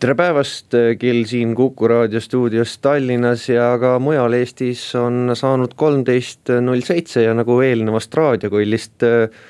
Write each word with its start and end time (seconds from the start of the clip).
tere 0.00 0.14
päevast, 0.16 0.72
kell 0.96 1.26
siin 1.28 1.50
Kuku 1.54 1.88
raadio 1.90 2.22
stuudios 2.24 2.78
Tallinnas 2.80 3.42
ja 3.50 3.66
ka 3.80 3.98
mujal 4.00 4.32
Eestis 4.32 4.80
on 4.96 5.34
saanud 5.36 5.74
kolmteist 5.76 6.48
null 6.64 6.80
seitse 6.86 7.26
ja 7.26 7.34
nagu 7.36 7.58
eelnevast 7.60 8.16
raadiokollist 8.16 9.04
äh, 9.04 9.42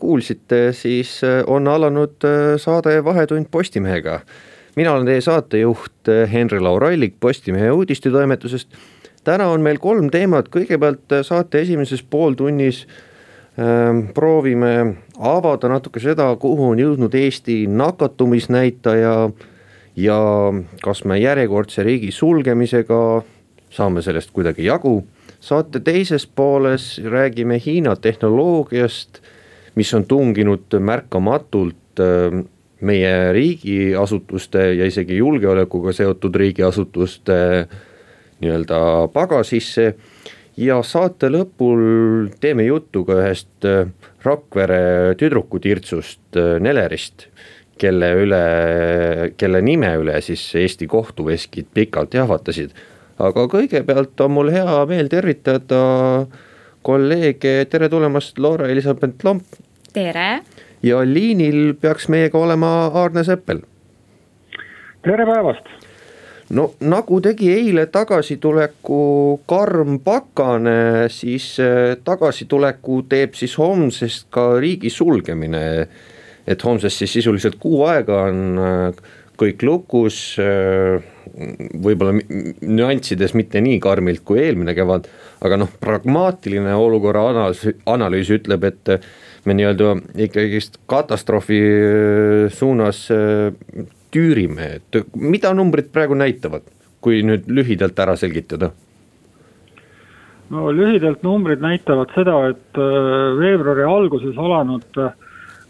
kuulsite, 0.00 0.70
siis 0.72 1.18
äh, 1.28 1.42
on 1.46 1.68
alanud 1.68 2.24
äh, 2.24 2.54
saade 2.56 3.02
Vahetund 3.04 3.50
Postimehega. 3.50 4.20
mina 4.76 4.92
olen 4.92 5.06
teie 5.06 5.20
saatejuht 5.20 6.08
Henri-Laur 6.32 6.84
Allik 6.84 7.20
Postimehe 7.20 7.70
uudistetoimetusest. 7.70 8.68
täna 9.24 9.50
on 9.52 9.60
meil 9.60 9.78
kolm 9.78 10.08
teemat, 10.10 10.48
kõigepealt 10.48 11.18
saate 11.22 11.60
esimeses 11.60 12.02
pooltunnis 12.02 12.86
proovime 14.14 14.72
avada 15.18 15.68
natuke 15.68 16.00
seda, 16.00 16.36
kuhu 16.36 16.70
on 16.70 16.78
jõudnud 16.78 17.14
Eesti 17.14 17.66
nakatumisnäitaja 17.66 19.14
ja 19.98 20.18
kas 20.82 21.02
me 21.04 21.18
järjekordse 21.18 21.82
riigi 21.82 22.12
sulgemisega 22.14 23.00
saame 23.70 24.02
sellest 24.02 24.30
kuidagi 24.32 24.68
jagu. 24.68 25.06
saate 25.40 25.80
teises 25.80 26.26
pooles 26.26 27.00
räägime 27.04 27.60
Hiina 27.66 27.96
tehnoloogiast, 27.96 29.20
mis 29.74 29.94
on 29.94 30.04
tunginud 30.04 30.78
märkamatult 30.80 32.00
äh, 32.00 32.44
meie 32.80 33.32
riigiasutuste 33.32 34.74
ja 34.74 34.86
isegi 34.86 35.16
julgeolekuga 35.16 35.92
seotud 35.92 36.34
riigiasutuste 36.34 37.68
nii-öelda 38.40 39.08
pagasisse. 39.12 39.94
ja 40.56 40.82
saate 40.82 41.28
lõpul 41.30 42.30
teeme 42.40 42.64
juttu 42.64 43.04
ka 43.04 43.20
ühest 43.22 43.64
äh, 43.64 43.86
Rakvere 44.22 45.14
tüdrukutirtsust 45.18 46.36
äh, 46.36 46.58
Nelerist 46.60 47.28
kelle 47.78 48.12
üle, 48.22 48.42
kelle 49.40 49.62
nime 49.64 49.90
üle 50.00 50.20
siis 50.24 50.42
Eesti 50.58 50.86
kohtuveskid 50.90 51.70
pikalt 51.74 52.14
jahvatasid. 52.14 52.74
aga 53.18 53.46
kõigepealt 53.50 54.20
on 54.24 54.34
mul 54.36 54.52
hea 54.54 54.84
meel 54.86 55.08
tervitada 55.10 55.82
kolleege, 56.82 57.64
tere 57.70 57.88
tulemast, 57.88 58.38
Laura-Elisabeth 58.38 59.24
Lomp. 59.24 59.58
tere. 59.92 60.40
ja 60.82 61.02
liinil 61.04 61.74
peaks 61.80 62.08
meiega 62.08 62.38
olema 62.38 62.90
Aarne 62.94 63.24
Seppel. 63.24 63.62
tere 65.02 65.26
päevast 65.26 65.78
no 66.50 66.70
nagu 66.80 67.20
tegi 67.20 67.50
eile 67.52 67.86
tagasituleku 67.92 69.00
karm 69.48 69.98
pakane, 70.04 71.08
siis 71.12 71.50
eh, 71.60 71.96
tagasituleku 72.04 73.02
teeb 73.08 73.36
siis 73.36 73.56
homsest 73.60 74.28
ka 74.32 74.50
riigi 74.60 74.90
sulgemine 74.90 75.64
et 76.48 76.64
homsest 76.64 77.02
siis 77.02 77.12
sisuliselt 77.18 77.58
kuu 77.60 77.82
aega 77.88 78.22
on 78.30 78.62
äh, 78.62 79.02
kõik 79.38 79.62
lukus, 79.66 80.18
äh, 80.42 81.04
võib-olla 81.84 82.16
nüanssides 82.64 83.36
mitte 83.38 83.60
nii 83.62 83.78
karmilt 83.84 84.24
kui 84.26 84.40
eelmine 84.42 84.74
kevad, 84.74 85.06
aga 85.44 85.60
noh, 85.60 85.70
pragmaatiline 85.82 86.74
olukorra 86.74 87.28
analüüs, 87.34 87.68
analüüs 87.86 88.32
ütleb, 88.34 88.64
et 88.66 88.96
me 89.46 89.54
nii-öelda 89.58 89.94
ikkagist 90.26 90.80
katastroofi 90.90 91.60
äh, 91.60 92.48
suunas 92.54 93.04
tüürime, 94.08 94.74
et 94.80 95.00
mida 95.20 95.52
numbrid 95.54 95.92
praegu 95.92 96.16
näitavad, 96.16 96.64
kui 97.04 97.20
nüüd 97.26 97.50
lühidalt 97.52 97.98
ära 98.00 98.16
selgitada? 98.18 98.72
no 100.48 100.70
lühidalt 100.72 101.20
numbrid 101.20 101.60
näitavad 101.60 102.08
seda, 102.16 102.38
et 102.54 102.78
veebruari 103.36 103.82
alguses 103.84 104.38
alanud 104.40 104.96
äh, 104.96 105.10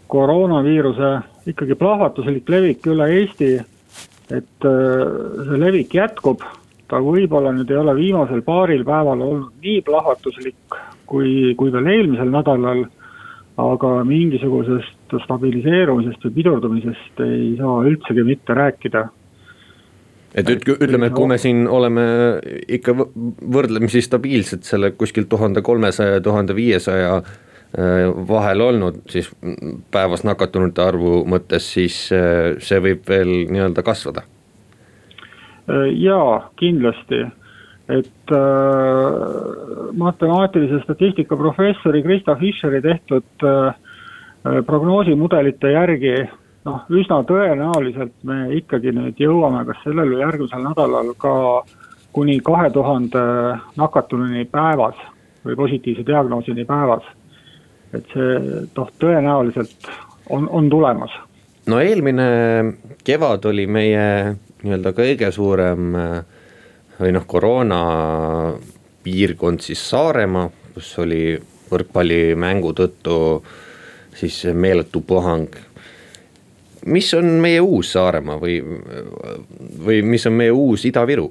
koroonaviiruse 0.09 1.11
ikkagi 1.51 1.77
plahvatuslik 1.79 2.49
levik 2.49 2.87
üle 2.89 3.09
Eesti. 3.19 3.57
et 4.29 4.65
äh, 4.65 5.03
see 5.47 5.57
levik 5.57 5.93
jätkub, 5.97 6.43
ta 6.89 6.99
võib-olla 7.01 7.49
nüüd 7.55 7.71
ei 7.71 7.79
ole 7.79 7.95
viimasel 7.97 8.43
paaril 8.45 8.83
päeval 8.85 9.23
olnud 9.25 9.55
nii 9.63 9.81
plahvatuslik 9.85 10.77
kui, 11.09 11.55
kui 11.57 11.73
veel 11.73 11.87
eelmisel 11.95 12.29
nädalal. 12.33 12.85
aga 13.59 13.89
mingisugusest 14.07 15.15
stabiliseerumisest 15.25 16.21
või 16.23 16.35
pidurdumisest 16.37 17.17
ei 17.25 17.57
saa 17.57 17.81
üldsegi 17.89 18.23
mitte 18.23 18.55
rääkida 18.55 19.01
et 20.35 20.49
ütleme, 20.53 21.09
et 21.09 21.15
kui 21.17 21.27
me 21.27 21.37
siin 21.41 21.65
oleme 21.67 22.05
ikka 22.69 22.93
võrdlemisi 22.95 24.01
stabiilsed 24.05 24.63
selle 24.63 24.93
kuskil 24.95 25.27
tuhande 25.27 25.63
kolmesaja, 25.65 26.21
tuhande 26.23 26.55
viiesaja 26.55 27.21
vahel 28.27 28.61
olnud, 28.61 29.03
siis 29.09 29.29
päevas 29.91 30.23
nakatunute 30.25 30.81
arvu 30.81 31.23
mõttes, 31.29 31.67
siis 31.73 32.07
äh, 32.15 32.55
see 32.65 32.79
võib 32.81 33.03
veel 33.05 33.29
nii-öelda 33.53 33.83
kasvada. 33.85 34.23
Äh, 35.69 35.91
jaa, 36.01 36.49
kindlasti, 36.57 37.21
et 37.89 38.33
äh, 38.33 39.91
matemaatilise 39.93 40.81
statistika 40.83 41.37
professori 41.37 42.01
Krista 42.03 42.35
Fischeri 42.35 42.81
tehtud 42.81 43.45
äh, 43.45 43.75
prognoosimudelite 44.65 45.71
järgi 45.75 46.15
noh, 46.65 46.81
üsna 46.89 47.21
tõenäoliselt 47.27 48.15
me 48.23 48.47
ikkagi 48.57 48.95
nüüd 48.95 49.21
jõuame 49.21 49.61
kas 49.67 49.83
sellel 49.83 50.15
või 50.15 50.23
järgmisel 50.23 50.65
nädalal 50.65 51.13
ka 51.21 51.35
kuni 52.17 52.39
kahe 52.41 52.69
tuhande 52.73 53.21
nakatununi 53.77 54.47
päevas 54.49 54.97
või 55.45 55.57
positiivse 55.59 56.05
diagnoosini 56.07 56.65
päevas 56.65 57.05
et 57.93 58.13
see 58.13 58.39
noh, 58.75 58.91
tõenäoliselt 59.01 59.89
on, 60.29 60.49
on 60.49 60.69
tulemas. 60.69 61.13
no 61.69 61.79
eelmine 61.81 62.27
kevad 63.03 63.45
oli 63.49 63.67
meie 63.67 64.35
nii-öelda 64.63 64.93
kõige 64.97 65.31
suurem 65.31 65.95
või 66.99 67.13
noh, 67.15 67.25
koroona 67.27 67.79
piirkond 69.03 69.63
siis 69.63 69.81
Saaremaa, 69.89 70.49
kus 70.75 70.91
oli 71.01 71.23
võrkpallimängu 71.69 72.73
tõttu 72.75 73.17
siis 74.19 74.43
meeletu 74.53 75.01
puhang. 75.01 75.47
mis 76.85 77.13
on 77.13 77.25
meie 77.25 77.61
uus 77.61 77.93
Saaremaa 77.93 78.39
või, 78.39 78.59
või 79.85 80.01
mis 80.03 80.25
on 80.27 80.33
meie 80.33 80.51
uus 80.51 80.85
Ida-Viru? 80.85 81.29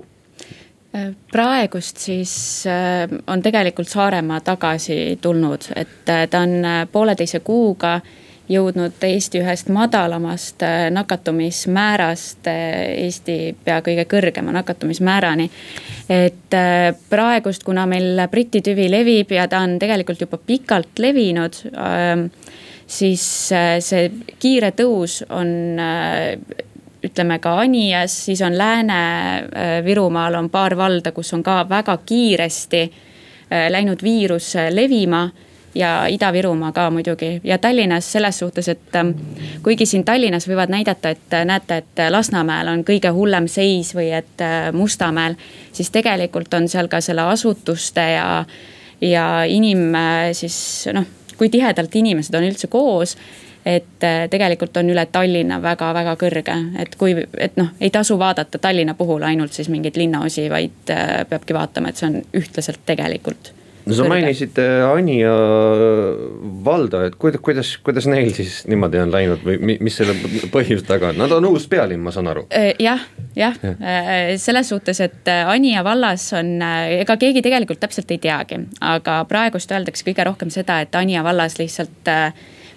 Praegust 1.32 1.96
siis 1.96 2.64
äh, 2.66 3.18
on 3.26 3.42
tegelikult 3.42 3.88
Saaremaa 3.88 4.40
tagasi 4.40 5.18
tulnud, 5.20 5.68
et 5.76 6.08
äh, 6.08 6.28
ta 6.30 6.40
on 6.40 6.64
äh, 6.64 6.86
pooleteise 6.92 7.40
kuuga 7.40 8.00
jõudnud 8.48 9.02
Eesti 9.04 9.42
ühest 9.42 9.68
madalamast 9.68 10.62
nakatumismäärast 10.90 12.48
Eesti 12.48 13.34
pea 13.64 13.82
kõige 13.84 14.06
kõrgema 14.08 14.54
nakatumismäärani. 14.56 15.50
et 16.08 16.56
praegust, 17.10 17.64
kuna 17.64 17.84
meil 17.86 18.22
Briti 18.30 18.62
tüvi 18.64 18.88
levib 18.90 19.36
ja 19.36 19.44
ta 19.48 19.60
on 19.60 19.76
tegelikult 19.78 20.20
juba 20.24 20.38
pikalt 20.40 20.98
levinud 20.98 21.60
siis 22.86 23.26
see 23.84 24.10
kiire 24.40 24.72
tõus 24.72 25.20
on 25.28 25.76
ütleme 27.04 27.38
ka 27.38 27.58
Anias, 27.60 28.24
siis 28.24 28.42
on 28.42 28.58
Lääne-Virumaal 28.58 30.34
on 30.34 30.50
paar 30.50 30.76
valda, 30.76 31.12
kus 31.12 31.32
on 31.34 31.42
ka 31.42 31.62
väga 31.68 31.98
kiiresti 32.06 32.80
äh, 32.82 33.70
läinud 33.70 34.02
viirus 34.02 34.56
äh, 34.56 34.72
levima 34.74 35.28
ja 35.74 36.06
Ida-Virumaa 36.10 36.72
ka 36.72 36.90
muidugi 36.90 37.40
ja 37.44 37.58
Tallinnas 37.58 38.12
selles 38.12 38.38
suhtes, 38.38 38.68
et 38.68 38.96
ähm, 38.96 39.10
kuigi 39.62 39.86
siin 39.86 40.04
Tallinnas 40.04 40.48
võivad 40.48 40.72
näidata, 40.74 41.14
et 41.14 41.34
äh, 41.34 41.44
näete, 41.46 41.82
et 41.84 42.04
Lasnamäel 42.10 42.68
on 42.72 42.84
kõige 42.84 43.12
hullem 43.14 43.46
seis 43.48 43.94
või 43.94 44.10
et 44.12 44.46
Mustamäel. 44.72 45.36
siis 45.72 45.90
tegelikult 45.90 46.54
on 46.54 46.68
seal 46.68 46.88
ka 46.88 47.00
selle 47.00 47.22
asutuste 47.30 48.00
ja, 48.00 48.44
ja 49.00 49.44
inim 49.46 49.92
siis 50.32 50.88
noh, 50.92 51.06
kui 51.38 51.48
tihedalt 51.48 51.94
inimesed 51.94 52.34
on 52.34 52.48
üldse 52.48 52.66
koos 52.66 53.16
et 53.66 54.04
äh, 54.06 54.24
tegelikult 54.30 54.76
on 54.76 54.90
üle 54.92 55.06
Tallinna 55.12 55.60
väga-väga 55.62 56.16
kõrge, 56.20 56.56
et 56.78 56.96
kui, 56.98 57.14
et 57.38 57.58
noh, 57.60 57.74
ei 57.80 57.90
tasu 57.94 58.18
vaadata 58.18 58.58
Tallinna 58.62 58.94
puhul 58.98 59.26
ainult 59.26 59.56
siis 59.56 59.70
mingeid 59.72 59.98
linnaosi, 59.98 60.48
vaid 60.50 60.92
äh, 60.94 61.22
peabki 61.28 61.56
vaatama, 61.56 61.90
et 61.92 62.00
see 62.00 62.10
on 62.10 62.20
ühtlaselt 62.38 62.84
tegelikult 62.88 63.52
no 63.88 63.96
sa 63.96 64.04
mainisid 64.08 64.58
Anija 64.84 65.30
valda, 66.64 67.06
et 67.08 67.16
kuidas, 67.20 67.40
kuidas, 67.44 67.70
kuidas 67.84 68.08
neil 68.10 68.30
siis 68.36 68.60
niimoodi 68.68 69.00
on 69.00 69.12
läinud 69.12 69.44
või 69.46 69.78
mis 69.80 69.96
selle 69.96 70.12
põhjus 70.52 70.84
taga 70.88 71.12
on, 71.12 71.20
nad 71.22 71.32
on 71.32 71.48
uus 71.48 71.64
pealinn, 71.70 72.02
ma 72.04 72.12
saan 72.14 72.28
aru. 72.28 72.44
jah, 72.82 73.06
jah 73.36 73.56
ja., 73.64 73.74
selles 74.40 74.68
suhtes, 74.74 75.00
et 75.04 75.32
Anija 75.38 75.84
vallas 75.86 76.26
on, 76.36 76.58
ega 77.00 77.16
keegi 77.16 77.42
tegelikult 77.44 77.80
täpselt 77.80 78.12
ei 78.12 78.20
teagi, 78.22 78.60
aga 78.84 79.22
praegust 79.30 79.72
öeldakse 79.72 80.06
kõige 80.06 80.28
rohkem 80.28 80.52
seda, 80.52 80.82
et 80.84 81.00
Anija 81.00 81.24
vallas 81.26 81.58
lihtsalt 81.60 82.12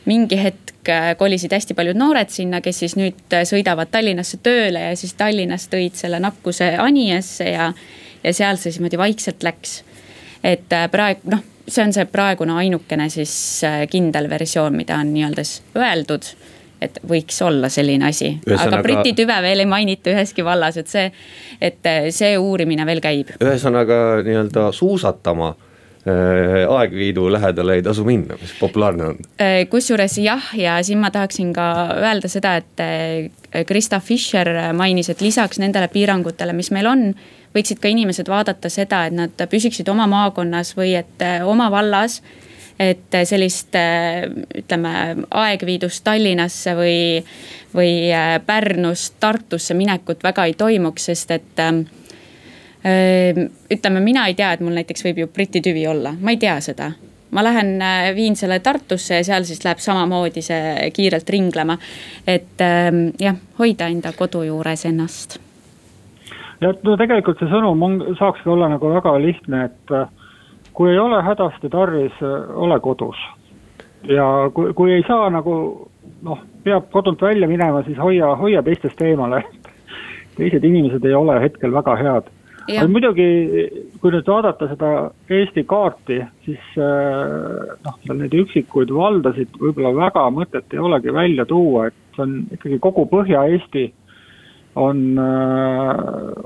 mingi 0.05 0.37
hetk 0.41 0.89
kolisid 1.17 1.53
hästi 1.53 1.75
paljud 1.77 1.97
noored 1.99 2.31
sinna, 2.33 2.57
kes 2.61 2.79
siis 2.83 2.95
nüüd 2.97 3.35
sõidavad 3.45 3.91
Tallinnasse 3.93 4.39
tööle 4.41 4.87
ja 4.87 4.95
siis 4.97 5.13
Tallinnas 5.13 5.67
tõid 5.69 5.93
selle 5.99 6.17
nakkuse 6.23 6.71
Anijasse 6.81 7.51
ja, 7.51 7.67
ja 8.23 8.33
seal 8.33 8.57
see 8.57 8.71
siis 8.71 8.79
niimoodi 8.81 8.97
vaikselt 8.97 9.45
läks 9.45 9.81
et 10.43 10.73
äh, 10.73 10.87
praegu 10.91 11.31
noh, 11.31 11.43
see 11.67 11.83
on 11.85 11.93
see 11.95 12.07
praegune 12.09 12.55
ainukene 12.63 13.07
siis 13.13 13.33
äh, 13.67 13.83
kindel 13.89 14.29
versioon, 14.29 14.75
mida 14.77 14.97
on 15.01 15.13
nii-öelda 15.13 15.45
siis 15.45 15.61
öeldud 15.77 16.31
et 16.81 16.97
võiks 17.05 17.37
olla 17.45 17.69
selline 17.69 18.07
asi, 18.07 18.31
aga 18.57 18.79
Briti 18.81 19.13
tüve 19.13 19.35
veel 19.45 19.61
ei 19.61 19.69
mainita 19.69 20.09
üheski 20.15 20.41
vallas, 20.45 20.79
et 20.81 20.89
see, 20.89 21.11
et 21.61 21.85
äh, 21.89 22.07
see 22.13 22.33
uurimine 22.41 22.87
veel 22.89 23.03
käib. 23.03 23.35
ühesõnaga 23.37 23.99
nii-öelda 24.25 24.71
suusatama 24.73 25.53
Aegviidu 26.69 27.27
lähedale 27.31 27.75
ei 27.77 27.83
tasu 27.85 28.03
minna, 28.07 28.33
mis 28.41 28.53
populaarne 28.59 29.05
on. 29.05 29.17
kusjuures 29.69 30.17
jah, 30.17 30.47
ja 30.57 30.79
siin 30.83 30.97
ma 30.97 31.11
tahaksin 31.13 31.51
ka 31.53 31.65
öelda 32.01 32.31
seda, 32.31 32.55
et 32.57 33.65
Krista 33.69 33.99
Fischer 33.99 34.49
mainis, 34.73 35.11
et 35.13 35.21
lisaks 35.21 35.61
nendele 35.61 35.91
piirangutele, 35.93 36.55
mis 36.57 36.71
meil 36.73 36.89
on 36.89 37.03
võiksid 37.53 37.81
ka 37.83 37.91
inimesed 37.91 38.31
vaadata 38.31 38.71
seda, 38.73 39.05
et 39.05 39.13
nad 39.13 39.45
püsiksid 39.51 39.89
oma 39.93 40.07
maakonnas 40.09 40.73
või 40.77 40.95
et 40.97 41.21
oma 41.45 41.69
vallas 41.69 42.21
et 42.81 43.17
sellist 43.29 43.75
ütleme 44.57 44.93
aegviidust 45.29 46.03
Tallinnasse 46.03 46.73
või, 46.77 46.99
või 47.75 47.93
Pärnust 48.45 49.19
Tartusse 49.21 49.77
minekut 49.77 50.23
väga 50.23 50.47
ei 50.49 50.55
toimuks, 50.57 51.09
sest 51.11 51.35
et 51.35 51.61
ütleme, 52.81 53.99
mina 54.01 54.25
ei 54.25 54.33
tea, 54.33 54.53
et 54.55 54.61
mul 54.65 54.73
näiteks 54.73 55.05
võib 55.05 55.19
ju 55.21 55.27
Briti 55.29 55.61
tüvi 55.61 55.83
olla, 55.87 56.15
ma 56.17 56.33
ei 56.33 56.39
tea 56.41 56.55
seda 56.65 56.91
ma 57.31 57.43
lähen 57.45 57.77
viin 58.15 58.35
selle 58.35 58.57
Tartusse 58.59 59.19
ja 59.19 59.23
seal 59.23 59.45
siis 59.47 59.61
läheb 59.63 59.79
samamoodi 59.79 60.41
see 60.43 60.89
kiirelt 60.95 61.29
ringlema. 61.29 61.77
et 62.27 62.65
jah, 63.21 63.39
hoida 63.59 63.87
enda 63.87 64.11
kodu 64.17 64.43
juures 64.49 64.85
ennast 64.89 65.37
ja 66.61 66.71
no 66.85 66.95
tegelikult 66.99 67.41
see 67.41 67.49
sõnum 67.51 67.85
on, 67.85 67.99
saakski 68.19 68.49
olla 68.53 68.69
nagu 68.71 68.91
väga 68.93 69.15
lihtne, 69.21 69.65
et 69.69 69.95
äh, 69.95 70.09
kui 70.77 70.91
ei 70.93 70.99
ole 71.01 71.21
hädasti 71.25 71.71
tarvis, 71.73 72.17
äh, 72.21 72.51
ole 72.55 72.79
kodus. 72.79 73.17
ja 74.09 74.25
kui, 74.53 74.73
kui 74.73 74.93
ei 74.93 75.03
saa 75.07 75.29
nagu 75.29 75.55
noh, 76.25 76.39
peab 76.63 76.89
kodunt 76.93 77.21
välja 77.21 77.47
minema, 77.47 77.83
siis 77.85 77.97
hoia, 77.97 78.35
hoia 78.35 78.63
teistest 78.63 79.01
eemale. 79.01 79.43
teised 80.37 80.63
inimesed 80.63 81.05
ei 81.05 81.13
ole 81.13 81.39
hetkel 81.41 81.73
väga 81.73 81.95
head. 81.97 82.29
Aga 82.67 82.87
muidugi, 82.91 83.27
kui 84.01 84.13
nüüd 84.13 84.27
vaadata 84.27 84.67
seda 84.69 84.91
Eesti 85.31 85.63
kaarti, 85.69 86.19
siis 86.45 86.61
äh, 86.77 87.71
noh, 87.85 87.97
seal 88.05 88.19
neid 88.19 88.35
üksikuid 88.37 88.93
valdasid 88.95 89.57
võib-olla 89.61 89.93
väga 89.97 90.27
mõtet 90.35 90.75
ei 90.75 90.81
olegi 90.81 91.13
välja 91.15 91.45
tuua, 91.49 91.87
et 91.89 92.15
see 92.15 92.25
on 92.25 92.35
ikkagi 92.57 92.79
kogu 92.83 93.07
Põhja-Eesti 93.11 93.87
on 94.81 95.05
äh, 95.19 96.03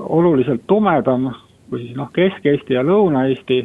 oluliselt 0.08 0.64
tumedam 0.66 1.30
kui 1.70 1.82
siis 1.82 1.96
noh, 1.98 2.10
Kesk-Eesti 2.14 2.76
ja 2.76 2.84
Lõuna-Eesti. 2.86 3.64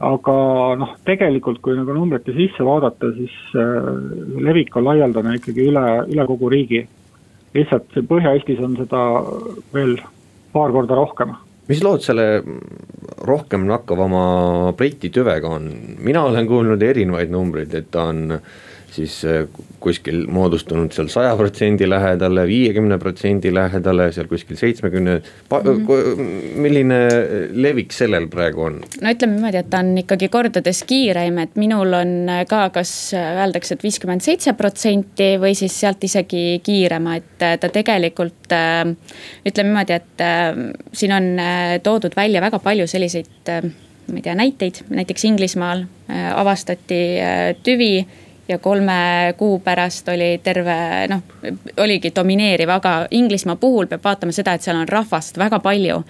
aga 0.00 0.34
noh, 0.80 0.94
tegelikult 1.04 1.58
kui 1.60 1.74
nagu 1.76 1.92
numbrite 1.92 2.32
sisse 2.32 2.64
vaadata, 2.64 3.10
siis 3.18 3.34
äh, 3.52 3.90
levik 4.40 4.72
on 4.80 4.86
laialdane 4.86 5.34
ikkagi 5.36 5.66
üle, 5.68 5.84
üle 6.08 6.26
kogu 6.26 6.48
riigi. 6.48 6.86
lihtsalt 7.54 8.00
Põhja-Eestis 8.08 8.64
on 8.64 8.78
seda 8.80 9.04
veel 9.74 9.98
paar 10.54 10.72
korda 10.72 10.96
rohkem 10.96 11.36
mis 11.70 11.82
lood 11.86 12.02
selle 12.02 12.42
rohkem 13.26 13.66
nakkavama 13.68 14.72
Briti 14.78 15.10
tüvega 15.14 15.54
on, 15.54 15.68
mina 16.02 16.24
olen 16.26 16.48
kuulnud 16.48 16.82
erinevaid 16.82 17.30
numbreid, 17.30 17.74
et 17.78 17.90
ta 17.94 18.08
on 18.10 18.24
siis 18.94 19.20
äh, 19.24 19.44
kuskil 19.80 20.24
moodustunud 20.30 20.92
seal 20.94 21.08
saja 21.12 21.32
protsendi 21.38 21.88
lähedale, 21.88 22.44
viiekümne 22.48 22.98
protsendi 23.00 23.52
lähedale, 23.54 24.10
seal 24.12 24.28
kuskil 24.30 24.58
seitsmekümne 24.60 25.16
mm. 25.16 25.86
-hmm. 25.86 26.22
milline 26.60 27.00
levik 27.52 27.92
sellel 27.92 28.28
praegu 28.28 28.62
on? 28.68 28.80
no 29.00 29.14
ütleme 29.14 29.36
niimoodi, 29.38 29.62
et 29.62 29.70
ta 29.70 29.82
on 29.84 29.98
ikkagi 29.98 30.28
kordades 30.28 30.82
kiireim, 30.84 31.38
et 31.38 31.56
minul 31.56 31.92
on 31.92 32.14
ka, 32.48 32.62
kas 32.74 32.94
öeldakse, 33.16 33.74
et 33.74 33.82
viiskümmend 33.82 34.24
seitse 34.24 34.52
protsenti 34.52 35.34
või 35.40 35.54
siis 35.54 35.80
sealt 35.80 36.04
isegi 36.04 36.60
kiirema, 36.62 37.16
et 37.16 37.46
ta 37.60 37.68
tegelikult 37.68 38.52
äh, 38.56 38.84
ütleme 39.46 39.70
niimoodi, 39.70 39.92
et 40.00 40.26
siin 40.92 41.12
on 41.12 41.30
toodud 41.82 42.16
välja 42.16 42.40
väga 42.40 42.58
palju 42.58 42.86
selliseid 42.86 43.52
ma 44.10 44.18
ei 44.18 44.22
tea, 44.22 44.34
näiteid, 44.34 44.82
näiteks 44.90 45.24
Inglismaal 45.24 45.84
avastati 46.34 47.00
tüvi 47.62 47.92
ja 48.50 48.58
kolme 48.58 49.34
kuu 49.38 49.58
pärast 49.64 50.08
oli 50.10 50.32
terve 50.42 50.76
noh, 51.10 51.22
oligi 51.80 52.12
domineeriv, 52.16 52.72
aga 52.74 52.94
Inglismaa 53.10 53.56
puhul 53.60 53.88
peab 53.90 54.04
vaatama 54.04 54.34
seda, 54.34 54.54
et 54.54 54.66
seal 54.66 54.78
on 54.80 54.88
rahvast 54.88 55.38
väga 55.38 55.60
palju. 55.64 56.02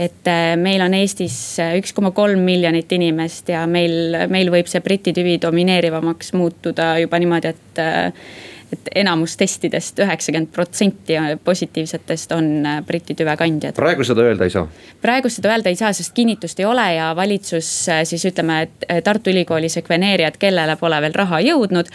Et 0.00 0.28
äh, 0.32 0.54
meil 0.56 0.80
on 0.80 0.94
Eestis 0.96 1.34
üks 1.76 1.92
koma 1.92 2.14
kolm 2.16 2.40
miljonit 2.46 2.92
inimest 2.96 3.50
ja 3.52 3.66
meil, 3.68 4.14
meil 4.32 4.48
võib 4.52 4.70
see 4.70 4.80
Briti 4.80 5.12
tüvi 5.12 5.36
domineerivamaks 5.42 6.32
muutuda 6.38 6.94
juba 7.02 7.20
niimoodi, 7.20 7.52
et 7.52 7.82
äh, 7.82 8.30
et 8.72 8.90
enamus 9.02 9.36
testidest, 9.40 9.98
üheksakümmend 10.02 10.50
protsenti 10.54 11.16
positiivsetest 11.44 12.34
on 12.36 12.50
äh, 12.66 12.80
Briti 12.86 13.16
tüve 13.18 13.34
kandjad. 13.38 13.74
praegu 13.78 14.06
seda 14.06 14.26
öelda 14.28 14.46
ei 14.46 14.54
saa? 14.54 14.66
praegu 15.02 15.32
seda 15.32 15.52
öelda 15.54 15.72
ei 15.72 15.78
saa, 15.78 15.92
sest 15.96 16.14
kinnitust 16.16 16.60
ei 16.60 16.68
ole 16.68 16.86
ja 16.94 17.10
valitsus 17.16 17.70
äh, 17.88 18.02
siis 18.08 18.24
ütleme, 18.30 18.62
et 18.66 18.86
äh, 18.88 19.02
Tartu 19.06 19.32
Ülikooli 19.32 19.68
sekveneerijad, 19.72 20.38
kellele 20.40 20.76
pole 20.80 21.00
veel 21.02 21.16
raha 21.16 21.40
jõudnud, 21.44 21.88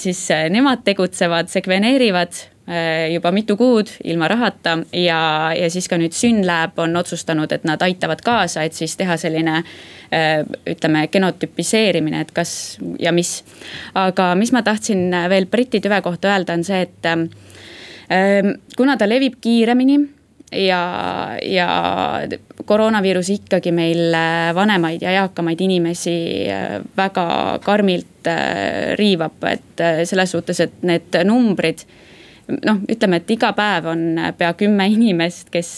siis 0.00 0.20
nemad 0.50 0.82
tegutsevad, 0.86 1.50
sekveneerivad 1.52 2.36
juba 3.12 3.30
mitu 3.32 3.56
kuud 3.56 3.88
ilma 4.04 4.28
rahata 4.28 4.78
ja, 4.92 5.20
ja 5.56 5.70
siis 5.72 5.88
ka 5.88 5.96
nüüd 5.96 6.12
Synlab 6.12 6.78
on 6.82 6.96
otsustanud, 7.00 7.52
et 7.52 7.64
nad 7.64 7.80
aitavad 7.82 8.20
kaasa, 8.24 8.66
et 8.66 8.76
siis 8.76 8.96
teha 8.98 9.16
selline 9.16 9.54
äh, 9.62 10.42
ütleme, 10.68 11.06
genotüpiseerimine, 11.12 12.20
et 12.26 12.32
kas 12.36 12.52
ja 13.00 13.12
mis. 13.12 13.38
aga 13.96 14.34
mis 14.36 14.52
ma 14.52 14.62
tahtsin 14.66 15.08
veel 15.32 15.48
Briti 15.48 15.80
tüve 15.80 16.02
kohta 16.04 16.34
öelda, 16.34 16.58
on 16.58 16.64
see, 16.66 16.82
et 16.84 17.08
äh, 17.08 18.52
kuna 18.76 18.96
ta 19.00 19.08
levib 19.08 19.38
kiiremini 19.40 19.98
ja, 20.52 20.82
ja 21.42 21.68
koroonaviirus 22.64 23.30
ikkagi 23.30 23.72
meil 23.72 24.12
vanemaid 24.54 25.02
ja 25.04 25.12
eakamaid 25.22 25.60
inimesi 25.60 26.18
väga 26.96 27.26
karmilt 27.64 28.28
riivab, 29.00 29.40
et 29.48 29.84
selles 30.08 30.36
suhtes, 30.36 30.60
et 30.60 30.84
need 30.88 31.16
numbrid 31.24 31.84
noh, 32.48 32.80
ütleme, 32.88 33.20
et 33.20 33.30
iga 33.30 33.52
päev 33.56 33.88
on 33.92 34.04
pea 34.38 34.52
kümme 34.58 34.88
inimest, 34.92 35.50
kes, 35.54 35.70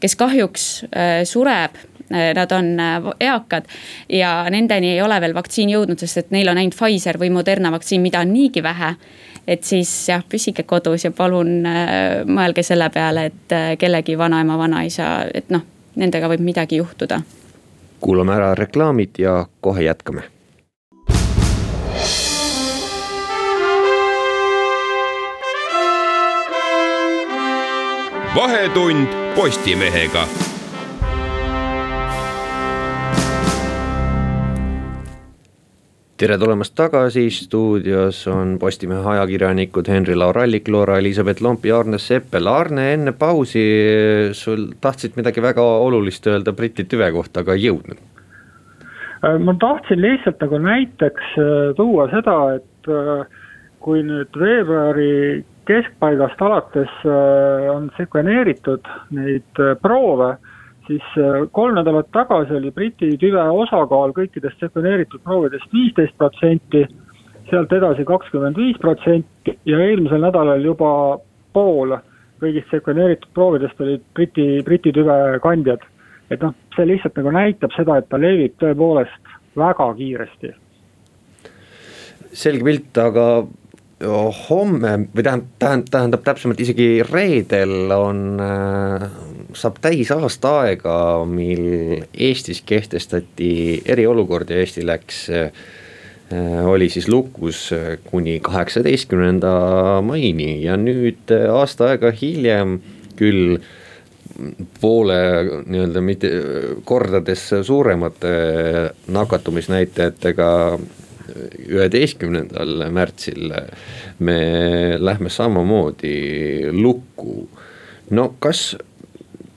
kes 0.00 0.16
kahjuks 0.20 0.68
äh, 0.90 1.20
sureb 1.28 1.80
nad 2.14 2.52
on 2.52 2.66
äh, 2.80 3.06
eakad 3.20 3.64
ja 4.12 4.44
nendeni 4.52 4.90
ei 4.92 5.02
ole 5.02 5.16
veel 5.24 5.32
vaktsiin 5.34 5.70
jõudnud, 5.72 5.98
sest 5.98 6.20
et 6.20 6.34
neil 6.36 6.50
on 6.52 6.60
ainult 6.60 6.76
Pfizer 6.76 7.16
või 7.18 7.30
Moderna 7.32 7.72
vaktsiin, 7.72 8.02
mida 8.04 8.20
on 8.20 8.32
niigi 8.32 8.62
vähe. 8.62 8.94
et 9.48 9.64
siis 9.64 10.08
jah, 10.08 10.22
püsige 10.28 10.62
kodus 10.62 11.04
ja 11.04 11.10
palun 11.10 11.64
äh, 11.66 12.24
mõelge 12.28 12.62
selle 12.62 12.90
peale, 12.90 13.24
et 13.32 13.56
kellegi 13.78 14.18
vanaema, 14.18 14.58
vanaisa, 14.58 15.24
et 15.34 15.50
noh, 15.50 15.64
nendega 15.96 16.28
võib 16.28 16.44
midagi 16.44 16.76
juhtuda. 16.76 17.22
kuulame 18.00 18.36
ära 18.36 18.54
reklaamid 18.54 19.18
ja 19.18 19.46
kohe 19.60 19.88
jätkame 19.88 20.33
vahetund 28.34 29.08
Postimehega. 29.36 30.24
tere 36.18 36.38
tulemast 36.38 36.74
tagasi, 36.74 37.30
stuudios 37.30 38.26
on 38.28 38.56
Postimehe 38.58 39.06
ajakirjanikud 39.12 39.88
Henri-Laur 39.88 40.38
Allik, 40.38 40.68
Loora-Elisabeth 40.68 41.42
Lomp 41.42 41.66
ja 41.66 41.78
Arne 41.78 41.98
Seppel. 41.98 42.46
Arne, 42.46 42.92
enne 42.94 43.12
pausi 43.12 43.64
sul 44.32 44.66
tahtsid 44.80 45.18
midagi 45.18 45.42
väga 45.42 45.62
olulist 45.62 46.26
öelda 46.26 46.52
Briti 46.52 46.84
tüve 46.84 47.10
kohta, 47.12 47.42
aga 47.42 47.54
ei 47.54 47.66
jõudnud. 47.66 47.98
Äh, 49.26 49.38
ma 49.38 49.54
tahtsin 49.60 50.00
lihtsalt 50.00 50.40
nagu 50.40 50.58
näiteks 50.58 51.34
äh, 51.38 51.74
tuua 51.76 52.08
seda, 52.14 52.38
et 52.56 52.90
äh, 52.90 53.42
kui 53.84 54.02
nüüd 54.06 54.38
veebruari 54.38 55.44
keskpaigast 55.66 56.42
alates 56.42 56.92
äh, 57.06 57.70
on 57.72 57.90
sekveneeritud 57.96 58.88
neid 59.16 59.60
äh, 59.60 59.74
proove, 59.82 60.34
siis 60.86 61.04
äh, 61.18 61.44
kolm 61.52 61.78
nädalat 61.78 62.10
tagasi 62.12 62.56
oli 62.58 62.72
Briti 62.74 63.14
tüve 63.20 63.44
osakaal 63.62 64.14
kõikidest 64.16 64.60
sekveneeritud 64.62 65.24
proovidest 65.24 65.72
viisteist 65.72 66.16
protsenti, 66.20 66.84
sealt 67.50 67.72
edasi 67.72 68.06
kakskümmend 68.08 68.58
viis 68.60 68.78
protsenti 68.80 69.56
ja 69.68 69.80
eelmisel 69.86 70.22
nädalal 70.24 70.64
juba 70.64 70.90
pool 71.54 71.96
kõigist 72.42 72.70
sekveneeritud 72.72 73.30
proovidest 73.34 73.80
olid 73.80 74.04
Briti, 74.14 74.48
Briti 74.64 74.92
tüve 74.92 75.40
kandjad. 75.42 75.82
et 76.30 76.40
noh, 76.40 76.54
see 76.74 76.86
lihtsalt 76.88 77.18
nagu 77.20 77.30
näitab 77.30 77.74
seda, 77.76 77.98
et 78.00 78.08
ta 78.08 78.18
levib 78.18 78.54
tõepoolest 78.58 79.34
väga 79.56 79.90
kiiresti. 79.98 80.54
selge 82.34 82.64
pilt, 82.64 82.98
aga 82.98 83.44
homme 84.02 84.96
või 85.14 85.22
tähendab, 85.22 85.50
tähendab, 85.58 85.90
tähendab 85.90 86.24
täpsemalt 86.26 86.60
isegi 86.60 86.88
reedel 87.06 87.92
on 87.94 88.40
äh, 88.42 89.06
saab 89.54 89.78
täis 89.84 90.10
aasta 90.14 90.58
aega, 90.64 90.96
mil 91.28 92.02
Eestis 92.12 92.62
kehtestati 92.66 93.82
eriolukord 93.86 94.50
ja 94.50 94.58
Eesti 94.62 94.84
läks 94.86 95.20
äh, 95.30 95.48
oli 96.66 96.88
siis 96.90 97.08
lukus 97.08 97.68
kuni 98.10 98.40
kaheksateistkümnenda 98.42 99.54
maini. 100.02 100.58
Ja 100.64 100.76
nüüd 100.80 101.30
äh, 101.30 101.46
aasta 101.54 101.92
aega 101.92 102.10
hiljem 102.10 102.80
küll 103.14 103.60
poole 104.80 105.16
nii-öelda 105.70 106.00
mitte 106.02 106.30
kordades 106.84 107.46
suuremate 107.62 108.32
nakatumisnäitajatega 109.14 110.48
üheteistkümnendal 111.68 112.86
märtsil 112.92 113.52
me 114.18 114.38
lähme 114.98 115.30
samamoodi 115.30 116.70
lukku. 116.72 117.48
no 118.10 118.34
kas 118.38 118.74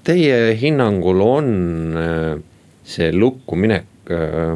teie 0.07 0.55
hinnangul 0.55 1.21
on 1.21 1.49
äh, 1.97 2.37
see 2.87 3.11
lukku 3.11 3.57
minek 3.59 4.11
äh, 4.11 4.55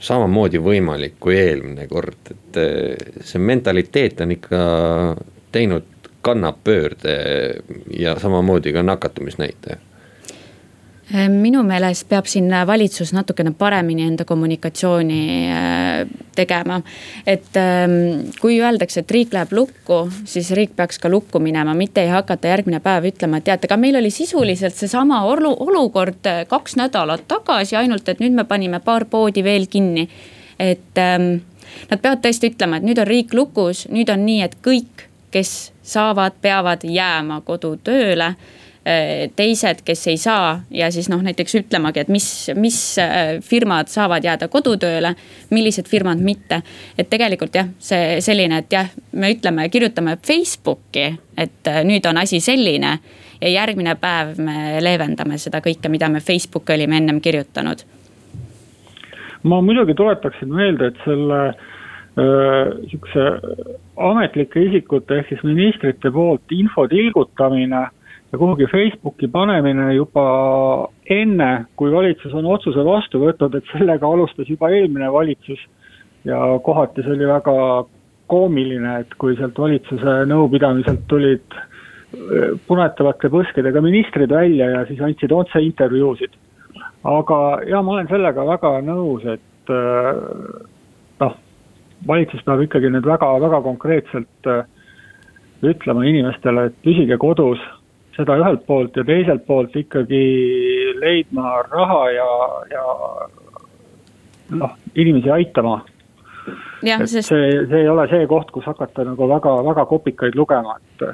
samamoodi 0.00 0.58
võimalik 0.64 1.18
kui 1.20 1.36
eelmine 1.38 1.86
kord, 1.90 2.32
et 2.32 2.58
äh, 2.58 3.20
see 3.22 3.42
mentaliteet 3.42 4.24
on 4.24 4.34
ikka 4.34 4.64
teinud 5.52 6.10
kannapöörde 6.20 7.14
ja 7.96 8.16
samamoodi 8.20 8.74
ka 8.74 8.82
nakatumisnäitaja 8.84 9.78
minu 11.10 11.62
meelest 11.66 12.06
peab 12.08 12.28
siin 12.30 12.50
valitsus 12.66 13.10
natukene 13.12 13.50
paremini 13.58 14.04
enda 14.06 14.24
kommunikatsiooni 14.24 15.22
äh, 15.50 16.06
tegema. 16.36 16.80
et 17.26 17.56
ähm, 17.56 18.30
kui 18.40 18.60
öeldakse, 18.62 19.00
et 19.00 19.10
riik 19.10 19.32
läheb 19.34 19.52
lukku, 19.52 20.00
siis 20.24 20.50
riik 20.54 20.76
peaks 20.76 20.98
ka 20.98 21.10
lukku 21.10 21.40
minema, 21.42 21.74
mitte 21.74 22.04
ei 22.04 22.08
hakata 22.08 22.48
järgmine 22.48 22.80
päev 22.80 23.10
ütlema, 23.10 23.40
et 23.40 23.44
teate, 23.44 23.66
aga 23.66 23.76
meil 23.76 23.98
oli 23.98 24.10
sisuliselt 24.10 24.74
seesama 24.74 25.24
olu-, 25.26 25.56
olukord 25.66 26.26
äh, 26.30 26.44
kaks 26.48 26.78
nädalat 26.78 27.26
tagasi, 27.28 27.76
ainult 27.76 28.08
et 28.08 28.22
nüüd 28.22 28.36
me 28.36 28.44
panime 28.44 28.80
paar 28.80 29.04
poodi 29.10 29.44
veel 29.44 29.66
kinni. 29.66 30.08
et 30.58 30.98
ähm, 30.98 31.40
nad 31.90 31.98
peavad 31.98 32.22
tõesti 32.22 32.54
ütlema, 32.54 32.78
et 32.78 32.86
nüüd 32.86 33.02
on 33.02 33.10
riik 33.10 33.34
lukus, 33.34 33.86
nüüd 33.90 34.10
on 34.14 34.26
nii, 34.26 34.42
et 34.46 34.56
kõik, 34.62 35.08
kes 35.30 35.72
saavad, 35.82 36.38
peavad 36.42 36.84
jääma 36.86 37.40
kodutööle 37.46 38.34
Äh, 38.34 38.69
teised, 39.36 39.82
kes 39.84 40.06
ei 40.08 40.16
saa 40.16 40.60
ja 40.72 40.88
siis 40.90 41.10
noh, 41.12 41.20
näiteks 41.22 41.54
ütlemagi, 41.58 42.00
et 42.00 42.08
mis, 42.08 42.26
mis 42.56 42.78
äh, 42.98 43.36
firmad 43.44 43.90
saavad 43.92 44.24
jääda 44.24 44.48
kodutööle, 44.48 45.12
millised 45.52 45.88
firmad 45.88 46.22
mitte. 46.24 46.62
et 46.98 47.10
tegelikult 47.10 47.54
jah, 47.54 47.68
see 47.78 48.20
selline, 48.24 48.62
et 48.64 48.72
jah, 48.72 48.88
me 49.12 49.32
ütleme, 49.34 49.68
kirjutame 49.68 50.16
Facebooki, 50.26 51.10
et 51.36 51.68
äh, 51.68 51.82
nüüd 51.84 52.08
on 52.08 52.22
asi 52.22 52.40
selline. 52.40 52.98
ja 53.40 53.48
järgmine 53.48 53.94
päev 54.00 54.38
me 54.38 54.80
leevendame 54.80 55.38
seda 55.38 55.60
kõike, 55.60 55.88
mida 55.88 56.08
me 56.08 56.20
Facebooki 56.20 56.72
olime 56.72 56.96
ennem 56.96 57.20
kirjutanud. 57.20 57.84
ma 59.42 59.60
muidugi 59.60 59.94
tuletaksin 59.94 60.48
meelde, 60.54 60.86
et 60.86 61.04
selle 61.04 61.54
sihukese 62.90 63.24
ametlike 63.96 64.60
isikute 64.60 65.20
ehk 65.20 65.28
siis 65.28 65.42
ministrite 65.46 66.10
poolt 66.10 66.52
info 66.52 66.88
tilgutamine 66.88 67.86
ja 68.32 68.38
kuhugi 68.38 68.66
Facebooki 68.66 69.28
panemine 69.28 69.94
juba 69.94 70.24
enne, 71.10 71.50
kui 71.76 71.92
valitsus 71.92 72.34
on 72.34 72.46
otsuse 72.46 72.84
vastu 72.86 73.22
võtnud, 73.24 73.56
et 73.58 73.72
sellega 73.72 74.06
alustas 74.06 74.48
juba 74.50 74.70
eelmine 74.70 75.12
valitsus. 75.12 75.60
ja 76.24 76.36
kohati 76.62 77.02
see 77.02 77.14
oli 77.14 77.26
väga 77.26 77.52
koomiline, 78.28 78.98
et 79.00 79.14
kui 79.18 79.36
sealt 79.38 79.58
valitsuse 79.58 80.16
nõupidamiselt 80.28 81.06
tulid 81.08 81.56
äh, 81.56 82.58
punetavate 82.68 83.30
põskedega 83.32 83.80
ministrid 83.82 84.30
välja 84.30 84.68
ja 84.70 84.84
siis 84.86 85.00
andsid 85.00 85.32
otse 85.32 85.62
intervjuusid. 85.64 86.30
aga 87.04 87.38
ja 87.66 87.82
ma 87.82 87.96
olen 87.96 88.08
sellega 88.08 88.46
väga 88.46 88.74
nõus, 88.84 89.24
et 89.24 89.72
äh, 89.72 90.12
noh, 91.24 91.34
valitsus 92.06 92.44
peab 92.44 92.62
ikkagi 92.62 92.92
nüüd 92.92 93.08
väga-väga 93.08 93.62
konkreetselt 93.64 94.46
äh, 94.46 94.64
ütlema 95.62 96.04
inimestele, 96.04 96.68
et 96.68 96.82
püsige 96.84 97.18
kodus 97.18 97.60
seda 98.16 98.36
ühelt 98.40 98.66
poolt 98.66 98.96
ja 98.98 99.04
teiselt 99.06 99.46
poolt 99.46 99.76
ikkagi 99.76 100.20
leidma 101.00 101.60
raha 101.70 102.02
ja, 102.14 102.28
ja 102.72 102.84
noh, 104.60 104.76
inimesi 104.94 105.30
aitama. 105.30 105.80
et 106.82 107.08
sest... 107.08 107.28
see, 107.28 107.50
see 107.70 107.82
ei 107.84 107.88
ole 107.88 108.06
see 108.10 108.26
koht, 108.30 108.50
kus 108.54 108.66
hakata 108.66 109.04
nagu 109.06 109.28
väga-väga 109.30 109.84
kopikaid 109.90 110.38
lugema, 110.38 110.76
et 110.78 111.04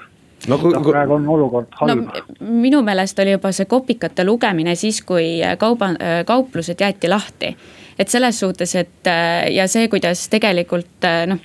no, 0.48 0.58
kui, 0.58 0.72
kui... 0.72 0.92
praegu 0.92 1.18
on 1.18 1.26
olukord 1.36 1.74
halb 1.80 2.06
no,. 2.06 2.22
minu 2.40 2.82
meelest 2.86 3.18
oli 3.24 3.34
juba 3.36 3.52
see 3.56 3.68
kopikate 3.70 4.24
lugemine 4.24 4.76
siis, 4.78 5.02
kui 5.06 5.40
kauba, 5.58 5.92
kauplused 6.26 6.80
jäeti 6.80 7.10
lahti. 7.12 7.52
et 7.98 8.08
selles 8.08 8.40
suhtes, 8.40 8.74
et 8.74 9.12
ja 9.52 9.68
see, 9.68 9.90
kuidas 9.92 10.28
tegelikult 10.32 11.10
noh, 11.28 11.44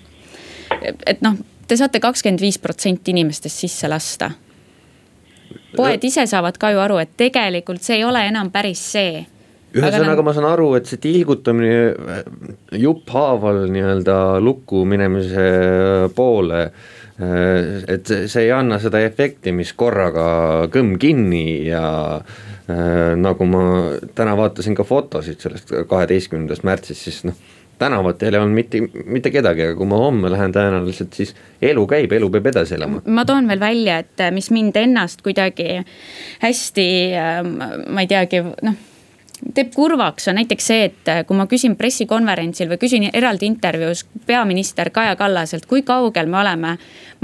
et 1.05 1.25
noh, 1.25 1.35
te 1.67 1.77
saate 1.79 1.99
kakskümmend 1.99 2.41
viis 2.41 2.61
protsenti 2.61 3.11
inimestest 3.11 3.65
sisse 3.65 3.91
lasta 3.91 4.31
poed 5.75 6.03
ise 6.03 6.25
saavad 6.27 6.57
ka 6.61 6.71
ju 6.73 6.81
aru, 6.83 7.01
et 7.03 7.13
tegelikult 7.17 7.83
see 7.83 7.99
ei 7.99 8.07
ole 8.07 8.23
enam 8.27 8.51
päris 8.53 8.83
see 8.93 9.21
ühesõnaga 9.71 10.19
nad... 10.19 10.25
ma 10.25 10.33
saan 10.35 10.47
aru, 10.49 10.71
et 10.77 10.89
see 10.89 10.99
tilgutamine 11.01 11.75
äh, 11.91 12.23
jupphaaval 12.81 13.63
nii-öelda 13.71 14.17
lukku 14.43 14.83
minemise 14.89 15.45
poole. 16.15 16.63
Äh, 17.21 17.83
et 17.95 18.11
see 18.11 18.47
ei 18.47 18.51
anna 18.55 18.81
seda 18.83 19.01
efekti, 19.05 19.53
mis 19.55 19.73
korraga 19.77 20.67
kõmm 20.73 20.97
kinni 21.01 21.45
ja 21.69 21.85
äh, 22.19 23.13
nagu 23.19 23.47
ma 23.47 23.63
täna 24.17 24.35
vaatasin 24.39 24.75
ka 24.77 24.87
fotosid 24.87 25.39
sellest 25.43 25.71
kaheteistkümnendast 25.87 26.67
märtsist, 26.67 27.07
siis 27.07 27.23
noh 27.29 27.39
tänavatel 27.81 28.35
ei 28.37 28.41
olnud 28.41 28.55
mitte, 28.55 28.81
mitte 29.05 29.31
kedagi, 29.33 29.65
aga 29.65 29.77
kui 29.79 29.89
ma 29.89 29.99
homme 30.01 30.31
lähen 30.31 30.53
tõenäoliselt, 30.55 31.17
siis 31.17 31.33
elu 31.71 31.87
käib, 31.89 32.13
elu 32.17 32.29
peab 32.33 32.51
edasi 32.53 32.77
elama. 32.77 33.01
ma 33.05 33.25
toon 33.25 33.49
veel 33.49 33.61
välja, 33.61 33.97
et 34.05 34.23
äh, 34.23 34.31
mis 34.35 34.51
mind 34.53 34.77
ennast 34.79 35.25
kuidagi 35.25 35.81
hästi, 36.45 36.87
ähm, 37.17 37.57
ma 37.89 38.05
ei 38.05 38.09
teagi, 38.11 38.45
noh 38.61 38.79
teeb 39.55 39.71
kurvaks, 39.73 40.27
on 40.29 40.37
näiteks 40.37 40.67
see, 40.69 40.83
et 40.91 41.09
äh, 41.09 41.23
kui 41.25 41.37
ma 41.37 41.47
küsin 41.49 41.75
pressikonverentsil 41.79 42.69
või 42.69 42.81
küsin 42.81 43.07
eraldi 43.09 43.49
intervjuus 43.49 44.05
peaminister 44.27 44.91
Kaja 44.93 45.15
Kallaselt, 45.19 45.65
kui 45.69 45.81
kaugel 45.87 46.29
me 46.29 46.41
oleme 46.43 46.75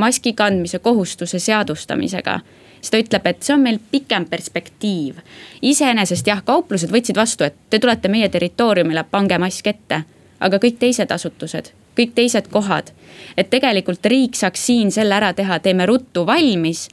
maski 0.01 0.33
kandmise 0.37 0.81
kohustuse 0.83 1.39
seadustamisega 1.39 2.39
siis 2.77 2.91
ta 2.93 2.99
ütleb, 3.01 3.25
et 3.29 3.41
see 3.43 3.55
on 3.55 3.63
meil 3.65 3.79
pikem 3.91 4.25
perspektiiv. 4.29 5.17
iseenesest 5.61 6.27
jah, 6.27 6.43
kauplused 6.45 6.91
võtsid 6.93 7.17
vastu, 7.17 7.43
et 7.43 7.55
te 7.69 7.79
tulete 7.79 8.09
meie 8.09 8.29
territooriumile, 8.29 9.03
pange 9.11 9.37
mask 9.41 9.67
ette 9.67 10.03
aga 10.39 10.59
kõik 10.61 10.79
teised 10.79 11.11
asutused, 11.11 11.71
kõik 11.97 12.13
teised 12.15 12.49
kohad. 12.51 12.91
et 13.37 13.49
tegelikult 13.49 14.05
riik 14.05 14.35
saaks 14.35 14.65
siin 14.65 14.91
selle 14.91 15.15
ära 15.15 15.33
teha, 15.33 15.59
teeme 15.59 15.85
ruttu 15.85 16.25
valmis 16.25 16.87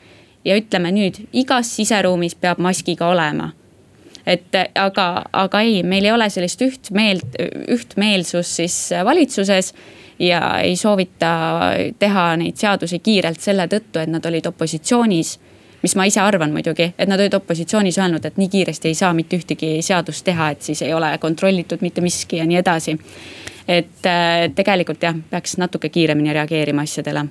ja 0.44 0.56
ütleme 0.56 0.92
nüüd, 0.92 1.20
igas 1.32 1.76
siseruumis 1.76 2.34
peab 2.34 2.58
maskiga 2.58 3.08
olema 3.08 3.52
et 4.26 4.56
aga, 4.74 5.06
aga 5.32 5.60
ei, 5.60 5.82
meil 5.86 6.06
ei 6.08 6.12
ole 6.12 6.28
sellist 6.32 6.62
ühtmeelt, 6.64 7.36
ühtmeelsust 7.68 8.60
siis 8.62 8.78
valitsuses. 9.04 9.74
ja 10.18 10.60
ei 10.62 10.76
soovita 10.76 11.30
teha 11.98 12.36
neid 12.38 12.56
seadusi 12.56 13.00
kiirelt 13.02 13.40
selle 13.42 13.66
tõttu, 13.66 13.98
et 13.98 14.08
nad 14.08 14.24
olid 14.26 14.46
opositsioonis 14.46 15.38
mis 15.84 15.94
ma 16.00 16.06
ise 16.08 16.22
arvan 16.24 16.52
muidugi, 16.54 16.90
et 16.98 17.10
nad 17.10 17.20
olid 17.20 17.36
opositsioonis 17.36 17.98
öelnud, 18.00 18.24
et 18.24 18.40
nii 18.40 18.48
kiiresti 18.48 18.88
ei 18.88 18.98
saa 18.98 19.12
mitte 19.16 19.36
ühtegi 19.36 19.76
seadust 19.84 20.24
teha, 20.24 20.50
et 20.54 20.64
siis 20.64 20.82
ei 20.82 20.94
ole 20.96 21.12
kontrollitud 21.20 21.84
mitte 21.84 22.04
miski 22.04 22.40
ja 22.40 22.48
nii 22.48 22.60
edasi. 22.62 22.98
et 23.68 24.06
äh, 24.06 24.50
tegelikult 24.54 25.02
jah, 25.02 25.16
peaks 25.30 25.56
natuke 25.56 25.88
kiiremini 25.88 26.32
reageerima 26.36 26.82
asjadele 26.84 27.28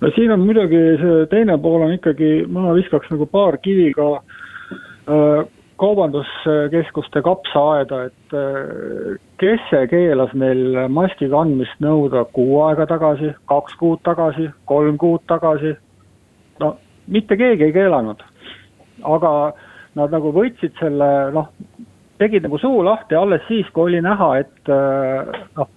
no 0.00 0.10
siin 0.14 0.32
on 0.32 0.44
muidugi 0.46 0.82
see 1.00 1.26
teine 1.32 1.58
pool 1.58 1.82
on 1.86 1.94
ikkagi, 1.96 2.46
ma 2.52 2.74
viskaks 2.76 3.10
nagu 3.10 3.26
paar 3.26 3.58
kivi 3.62 3.92
ka 3.96 4.08
äh, 4.16 5.46
kaubanduskeskuste 5.80 7.22
kapsaaeda, 7.22 8.02
et 8.08 8.36
äh, 8.36 9.18
kes 9.40 9.64
see 9.70 9.88
keelas 9.92 10.32
meil 10.38 10.80
maski 10.92 11.28
kandmist 11.32 11.82
nõuda 11.84 12.24
kuu 12.36 12.60
aega 12.68 12.86
tagasi, 12.88 13.34
kaks 13.50 13.76
kuud 13.80 14.02
tagasi, 14.06 14.48
kolm 14.70 14.98
kuud 15.00 15.24
tagasi. 15.28 15.76
no 16.60 16.76
mitte 17.06 17.36
keegi 17.36 17.64
ei 17.68 17.72
keelanud. 17.72 18.22
aga 19.02 19.30
nad 19.96 20.12
nagu 20.12 20.32
võtsid 20.32 20.76
selle 20.80 21.08
noh, 21.32 21.50
tegid 22.18 22.46
nagu 22.46 22.58
suu 22.58 22.82
lahti 22.84 23.14
alles 23.14 23.44
siis, 23.48 23.68
kui 23.72 23.90
oli 23.90 24.00
näha, 24.04 24.30
et 24.40 24.70
äh, 24.72 25.42
noh, 25.56 25.68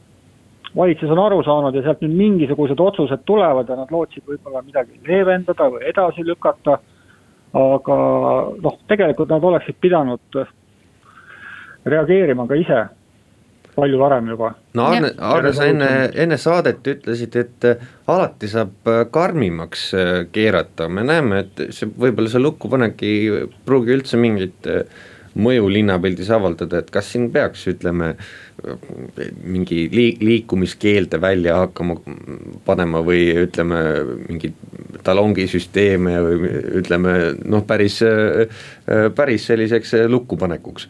valitsus 0.76 1.12
on 1.12 1.20
aru 1.20 1.42
saanud 1.44 1.76
ja 1.76 1.84
sealt 1.84 2.02
nüüd 2.06 2.16
mingisugused 2.18 2.80
otsused 2.80 3.26
tulevad 3.26 3.70
ja 3.70 3.78
nad 3.80 3.92
lootsid 3.92 4.24
võib-olla 4.28 4.62
midagi 4.66 5.00
leevendada 5.08 5.70
või 5.74 5.86
edasi 5.90 6.26
lükata. 6.26 6.80
aga 7.54 7.96
noh, 8.62 8.76
tegelikult 8.88 9.30
nad 9.34 9.44
oleksid 9.44 9.76
pidanud 9.82 10.36
reageerima 11.86 12.46
ka 12.48 12.56
ise 12.56 12.84
palju 13.80 14.00
varem 14.02 14.32
juba. 14.34 14.54
no 14.78 14.88
Arne, 14.90 15.14
Arne, 15.18 15.54
sa 15.56 15.68
enne, 15.70 15.90
enne 16.14 16.38
saadet 16.42 16.88
ütlesid, 16.94 17.38
et 17.40 17.70
äh, 17.70 17.86
alati 18.12 18.50
saab 18.52 18.90
äh, 18.90 19.06
karmimaks 19.12 19.90
keerata, 20.34 20.90
me 20.90 21.06
näeme, 21.08 21.46
et 21.46 21.64
see 21.76 21.90
võib-olla 21.90 22.32
see 22.32 22.44
lukkupanek 22.44 23.06
ei 23.08 23.48
pruugi 23.66 23.96
üldse 23.98 24.20
mingit 24.22 24.70
mõju 25.40 25.68
linnapildis 25.72 26.30
avaldada, 26.34 26.82
et 26.82 26.90
kas 26.92 27.12
siin 27.14 27.28
peaks, 27.32 27.68
ütleme, 27.70 28.14
mingi 29.46 29.84
liik-, 29.94 30.24
liikumiskeelde 30.26 31.20
välja 31.22 31.60
hakkama 31.62 32.00
panema 32.66 33.04
või 33.06 33.28
ütleme, 33.46 33.82
mingeid 34.26 34.58
talongisüsteeme 35.06 36.16
või 36.26 36.54
ütleme 36.82 37.14
noh, 37.46 37.64
päris, 37.70 38.02
päris 39.16 39.46
selliseks 39.52 39.96
lukkupanekuks? 40.10 40.90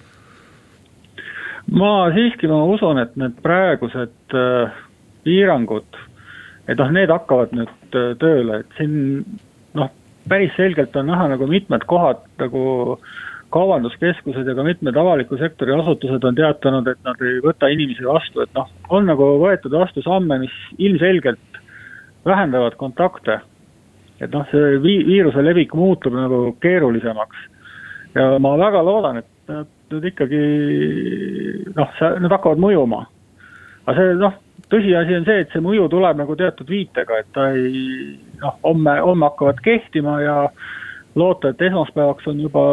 Ma 1.71 2.09
siiski, 2.15 2.47
ma 2.47 2.63
usun, 2.69 2.99
et 3.01 3.15
need 3.19 3.39
praegused 3.45 4.35
äh, 4.37 4.81
piirangud, 5.27 6.01
et 6.67 6.77
noh, 6.79 6.91
need 6.95 7.11
hakkavad 7.13 7.55
nüüd 7.55 7.97
äh, 7.97 8.11
tööle, 8.21 8.61
et 8.63 8.77
siin 8.77 9.23
noh, 9.77 9.91
päris 10.29 10.53
selgelt 10.57 10.95
on 10.99 11.09
näha 11.09 11.29
nagu 11.33 11.47
mitmed 11.49 11.85
kohad 11.89 12.23
nagu 12.41 12.97
kaubanduskeskused 13.53 14.45
ja 14.45 14.53
ka 14.55 14.63
mitmed 14.63 14.97
avaliku 14.97 15.37
sektori 15.39 15.73
asutused 15.73 16.25
on 16.25 16.35
teatanud, 16.37 16.87
et 16.87 16.99
nad 17.05 17.21
ei 17.25 17.39
võta 17.43 17.69
inimesi 17.73 18.05
vastu, 18.05 18.43
et 18.45 18.51
noh, 18.57 18.69
on 18.93 19.09
nagu 19.09 19.31
võetud 19.41 19.73
vastu 19.73 20.03
samme, 20.05 20.37
mis 20.43 20.57
ilmselgelt 20.77 21.61
vähendavad 22.25 22.77
kontakte. 22.77 23.39
et 24.19 24.31
noh, 24.35 24.45
see 24.51 24.77
vi-, 24.83 25.05
viiruse 25.07 25.41
levik 25.41 25.73
muutub 25.73 26.13
nagu 26.13 26.55
keerulisemaks. 26.61 27.37
ja 28.15 28.37
ma 28.39 28.55
väga 28.57 28.83
loodan, 28.83 29.17
et 29.17 29.27
nad 29.47 29.67
nüüd 29.93 30.11
ikkagi 30.11 30.43
noh, 31.75 31.97
need 32.19 32.35
hakkavad 32.35 32.61
mõjuma. 32.61 33.05
aga 33.85 33.97
see 33.97 34.15
noh, 34.19 34.37
tõsiasi 34.69 35.17
on 35.17 35.25
see, 35.27 35.43
et 35.43 35.53
see 35.53 35.63
mõju 35.63 35.87
tuleb 35.91 36.19
nagu 36.19 36.35
teatud 36.37 36.69
viitega, 36.69 37.21
et 37.21 37.29
ta 37.33 37.49
ei 37.55 38.15
noh, 38.41 38.55
homme, 38.63 38.95
homme 39.01 39.29
hakkavad 39.29 39.61
kehtima 39.65 40.19
ja 40.21 40.37
loota, 41.17 41.51
et 41.51 41.61
esmaspäevaks 41.69 42.27
on 42.29 42.41
juba 42.45 42.63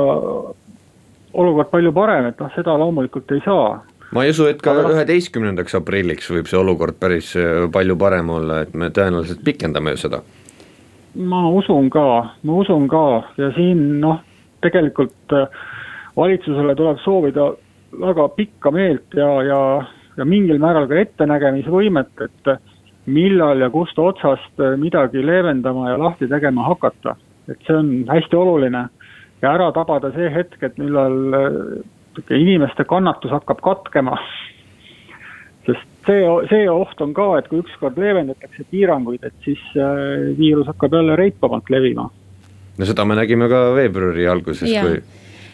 olukord 1.36 1.70
palju 1.72 1.92
parem, 1.96 2.30
et 2.30 2.40
noh, 2.40 2.50
seda 2.56 2.76
loomulikult 2.80 3.32
ei 3.36 3.44
saa. 3.44 3.78
ma 4.12 4.24
ei 4.24 4.32
usu, 4.32 4.46
et 4.50 4.60
ka 4.62 4.74
noh- 4.76 4.92
üheteistkümnendaks 4.94 5.74
aprilliks 5.78 6.30
võib 6.30 6.50
see 6.50 6.58
olukord 6.60 6.98
päris 7.00 7.32
äh, 7.36 7.66
palju 7.72 7.96
parem 8.00 8.30
olla, 8.30 8.62
et 8.64 8.74
me 8.74 8.90
tõenäoliselt 8.90 9.42
pikendame 9.44 9.96
ju 9.96 10.04
seda. 10.06 10.22
ma 11.16 11.46
usun 11.48 11.90
ka, 11.90 12.06
ma 12.42 12.60
usun 12.60 12.88
ka 12.92 13.06
ja 13.40 13.50
siin 13.56 14.00
noh, 14.04 14.20
tegelikult 14.64 15.32
äh, 15.32 15.48
valitsusele 16.16 16.74
tuleb 16.74 16.98
soovida 17.04 17.50
väga 18.00 18.28
pikka 18.36 18.70
meelt 18.70 19.14
ja, 19.14 19.28
ja, 19.42 19.60
ja 20.16 20.24
mingil 20.24 20.58
määral 20.62 20.88
ka 20.88 20.98
ettenägemisvõimet, 21.00 22.24
et 22.24 22.50
millal 23.06 23.60
ja 23.62 23.70
kust 23.70 23.98
otsast 23.98 24.62
midagi 24.80 25.22
leevendama 25.22 25.90
ja 25.92 25.98
lahti 26.00 26.28
tegema 26.28 26.66
hakata. 26.66 27.16
et 27.48 27.60
see 27.66 27.76
on 27.76 27.90
hästi 28.08 28.36
oluline 28.36 28.88
ja 29.42 29.52
ära 29.52 29.68
tabada 29.72 30.10
see 30.14 30.30
hetk, 30.32 30.58
et 30.62 30.78
millal 30.78 31.36
äh, 31.38 32.34
inimeste 32.34 32.84
kannatus 32.88 33.30
hakkab 33.30 33.60
katkema. 33.62 34.18
sest 35.66 35.86
see, 36.06 36.22
see 36.50 36.66
oht 36.70 37.00
on 37.02 37.12
ka, 37.14 37.28
et 37.38 37.48
kui 37.50 37.60
ükskord 37.64 37.98
leevendatakse 37.98 38.66
piiranguid, 38.70 39.24
et 39.26 39.34
siis 39.44 39.62
äh, 39.74 40.32
viirus 40.38 40.68
hakkab 40.70 40.94
jälle 40.94 41.16
reipamalt 41.16 41.70
levima. 41.70 42.08
no 42.78 42.84
seda 42.84 43.04
me 43.04 43.18
nägime 43.18 43.48
ka 43.48 43.62
veebruari 43.74 44.26
alguses, 44.30 44.70
kui 44.70 45.00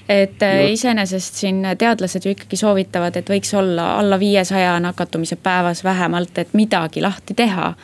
et 0.09 0.42
äh, 0.42 0.71
iseenesest 0.73 1.35
siin 1.35 1.66
teadlased 1.78 2.25
ju 2.25 2.35
ikkagi 2.35 2.56
soovitavad, 2.56 3.16
et 3.16 3.30
võiks 3.30 3.54
olla 3.59 3.97
alla 4.00 4.18
viiesaja 4.18 4.78
nakatumise 4.80 5.37
päevas 5.37 5.84
vähemalt, 5.84 6.38
et 6.38 6.54
midagi 6.54 7.02
lahti 7.02 7.34
teha. 7.34 7.75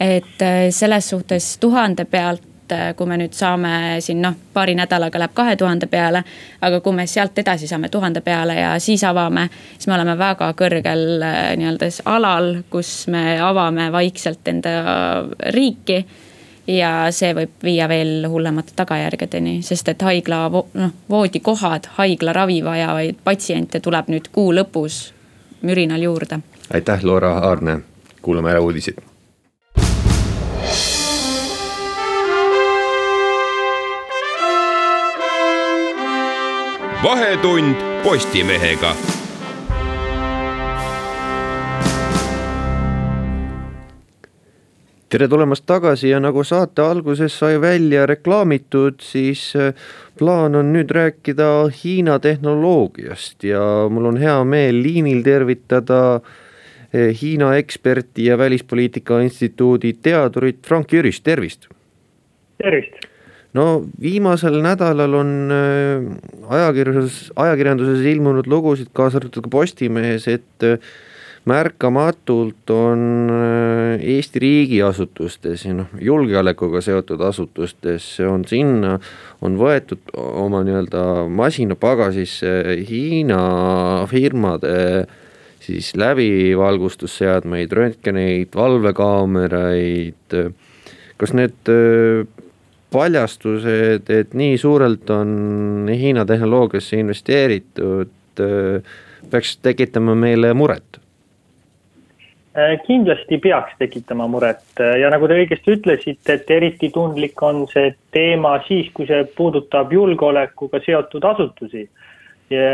et 0.00 0.42
selles 0.70 1.08
suhtes 1.08 1.58
tuhande 1.58 2.04
pealt 2.04 2.72
äh, 2.72 2.94
kui 2.96 3.06
me 3.06 3.16
nüüd 3.16 3.32
saame 3.32 3.96
siin 4.00 4.20
noh, 4.22 4.34
paari 4.52 4.74
nädalaga 4.76 5.18
läheb 5.18 5.32
kahe 5.34 5.56
tuhande 5.56 5.86
peale. 5.86 6.22
aga 6.60 6.80
kui 6.80 6.92
me 6.92 7.06
sealt 7.06 7.38
edasi 7.38 7.66
saame 7.66 7.88
tuhande 7.88 8.20
peale 8.20 8.54
ja 8.60 8.78
siis 8.78 9.04
avame, 9.04 9.48
siis 9.74 9.86
me 9.86 9.94
oleme 9.94 10.18
väga 10.18 10.52
kõrgel 10.52 11.22
äh, 11.22 11.56
nii-öelda 11.56 11.90
alal, 12.04 12.62
kus 12.70 13.06
me 13.08 13.40
avame 13.40 13.90
vaikselt 13.92 14.48
enda 14.48 14.70
riiki 15.54 16.04
ja 16.68 17.08
see 17.10 17.32
võib 17.34 17.62
viia 17.62 17.88
veel 17.88 18.26
hullemate 18.30 18.76
tagajärgedeni, 18.76 19.60
sest 19.62 19.88
et 19.88 20.02
haigla 20.02 20.46
noh, 20.50 20.94
voodikohad, 21.10 21.90
haiglaravi 21.98 22.62
vajavaid 22.64 23.20
patsiente 23.24 23.80
tuleb 23.80 24.10
nüüd 24.12 24.30
kuu 24.32 24.54
lõpus 24.54 25.12
mürinal 25.62 26.02
juurde. 26.02 26.40
aitäh, 26.74 27.04
Laura 27.04 27.38
Aarne, 27.38 27.80
kuulame 28.22 28.50
ära 28.50 28.60
uudised 28.60 29.02
vahetund 37.06 37.76
Postimehega. 38.02 38.94
Tere 45.08 45.28
tulemast 45.30 45.62
tagasi 45.68 46.10
ja 46.10 46.18
nagu 46.22 46.42
saate 46.44 46.82
alguses 46.82 47.34
sai 47.38 47.60
välja 47.62 48.06
reklaamitud, 48.10 48.98
siis 49.04 49.52
äh, 49.54 49.70
plaan 50.18 50.58
on 50.58 50.72
nüüd 50.74 50.90
rääkida 50.90 51.68
Hiina 51.70 52.18
tehnoloogiast 52.22 53.46
ja 53.46 53.62
mul 53.90 54.10
on 54.10 54.18
hea 54.18 54.36
meel 54.44 54.80
liinil 54.82 55.22
tervitada 55.26 56.00
äh, 56.16 57.12
Hiina 57.20 57.54
eksperti 57.60 58.26
ja 58.26 58.38
Välispoliitika 58.38 59.20
Instituudi 59.22 59.94
teadurit 60.02 60.66
Frank 60.66 60.92
Jüris, 60.92 61.22
tervist. 61.22 61.68
tervist 62.58 63.06
no 63.54 63.84
viimasel 64.02 64.58
nädalal 64.64 65.14
on 65.22 65.34
äh, 65.54 66.50
ajakirjanduses, 66.50 67.30
ajakirjanduses 67.36 68.02
ilmunud 68.10 68.50
lugusid, 68.50 68.90
kaasa 68.92 69.22
arvatud 69.22 69.46
ka 69.46 69.54
Postimehes, 69.54 70.26
et 70.28 70.66
märkamatult 71.46 72.70
on 72.74 73.02
äh, 73.30 74.00
Eesti 74.16 74.42
riigiasutustes 74.42 75.64
ja 75.64 75.74
noh, 75.78 75.92
julgeolekuga 76.02 76.80
seotud 76.82 77.22
asutustes 77.22 78.08
on 78.26 78.44
sinna, 78.48 78.96
on 79.46 79.58
võetud 79.60 80.10
oma 80.16 80.64
nii-öelda 80.66 81.04
masinapagasisse 81.30 82.56
Hiina 82.88 83.38
firmade 84.10 85.06
siis 85.66 85.92
läbivalgustusseadmeid, 85.98 87.72
röntgeneid, 87.72 88.52
valvekaameraid. 88.54 90.36
kas 91.16 91.32
need 91.34 91.70
paljastused, 92.92 94.10
et 94.10 94.34
nii 94.34 94.58
suurelt 94.58 95.10
on 95.10 95.88
Hiina 95.90 96.26
tehnoloogiasse 96.28 97.00
investeeritud, 97.00 98.12
peaks 99.30 99.56
tekitama 99.62 100.14
meile 100.14 100.54
muret? 100.54 101.05
Äh, 102.56 102.78
kindlasti 102.86 103.38
peaks 103.42 103.76
tekitama 103.78 104.26
muret 104.32 104.80
ja 104.80 105.10
nagu 105.12 105.28
te 105.28 105.36
õigesti 105.36 105.76
ütlesite, 105.76 106.38
et 106.38 106.50
eriti 106.50 106.88
tundlik 106.94 107.42
on 107.44 107.66
see 107.68 107.90
teema 108.16 108.56
siis, 108.68 108.88
kui 108.96 109.08
see 109.08 109.26
puudutab 109.36 109.92
julgeolekuga 109.92 110.80
seotud 110.84 111.24
asutusi. 111.24 111.88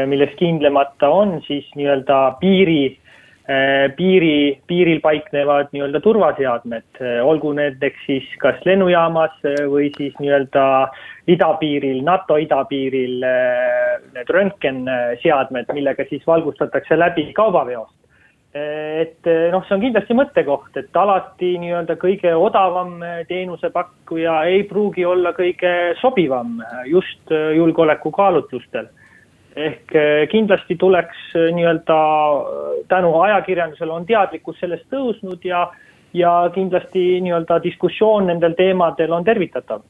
milles 0.07 0.35
kindlamata 0.37 1.09
on 1.09 1.39
siis 1.47 1.65
nii-öelda 1.75 2.17
piiri 2.41 2.99
Äh, 3.43 3.91
piiri, 3.99 4.63
piiril 4.71 5.01
paiknevad 5.03 5.73
nii-öelda 5.75 5.99
turvaseadmed, 6.01 6.85
äh, 7.03 7.17
olgu 7.27 7.51
nendeks 7.59 8.05
siis 8.07 8.29
kas 8.39 8.61
lennujaamas 8.63 9.35
äh, 9.43 9.65
või 9.67 9.89
siis 9.97 10.15
nii-öelda 10.23 10.67
idapiiril, 11.27 12.05
NATO 12.07 12.37
idapiiril 12.39 13.27
need 14.15 14.31
röntgenseadmed, 14.37 15.75
millega 15.75 16.07
siis 16.07 16.23
valgustatakse 16.27 16.95
läbi 16.95 17.27
kaubaveost. 17.35 17.97
Et 18.53 19.29
noh, 19.53 19.63
see 19.65 19.77
on 19.77 19.81
kindlasti 19.81 20.13
mõttekoht, 20.13 20.75
et 20.77 20.97
alati 21.01 21.55
nii-öelda 21.63 21.95
kõige 21.97 22.35
odavam 22.37 22.99
teenusepakkuja 23.29 24.35
ei 24.51 24.67
pruugi 24.69 25.07
olla 25.09 25.33
kõige 25.33 25.71
sobivam 26.03 26.59
just 26.91 27.33
julgeolekukaalutlustel. 27.33 28.91
Ehk 29.53 29.93
eh, 29.93 30.27
kindlasti 30.33 30.79
tuleks 30.81 31.35
eh, 31.37 31.51
nii-öelda 31.53 31.97
eh, 31.97 32.77
tänu 32.89 33.13
ajakirjandusele 33.21 33.93
on 33.93 34.07
teadlikkus 34.09 34.57
sellest 34.63 34.87
tõusnud 34.93 35.45
ja, 35.45 35.67
ja 36.17 36.31
kindlasti 36.55 37.21
nii-öelda 37.27 37.59
diskussioon 37.65 38.31
nendel 38.31 38.57
teemadel 38.57 39.13
on 39.13 39.27
tervitatav. 39.29 39.85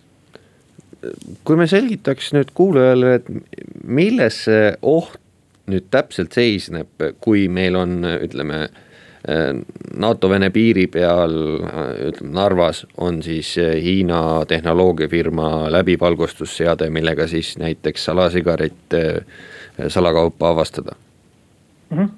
Kui 1.46 1.58
me 1.58 1.68
selgitaks 1.70 2.32
nüüd 2.34 2.50
kuulajale, 2.58 3.14
et 3.20 3.30
milles 3.86 4.44
see 4.48 4.68
oht 4.82 5.21
nüüd 5.70 5.90
täpselt 5.90 6.34
seisneb, 6.34 7.04
kui 7.22 7.46
meil 7.48 7.76
on, 7.78 8.00
ütleme 8.22 8.66
NATO-Vene 10.02 10.48
piiri 10.50 10.88
peal, 10.90 11.36
ütleme 12.08 12.32
Narvas 12.34 12.82
on 12.98 13.20
siis 13.22 13.54
Hiina 13.56 14.42
tehnoloogiafirma 14.50 15.70
läbivalgustusseade, 15.70 16.90
millega 16.90 17.28
siis 17.30 17.54
näiteks 17.58 18.04
salasigarette 18.10 19.04
salakaupa 19.88 20.48
avastada. 20.48 20.96
-hmm 21.92 22.08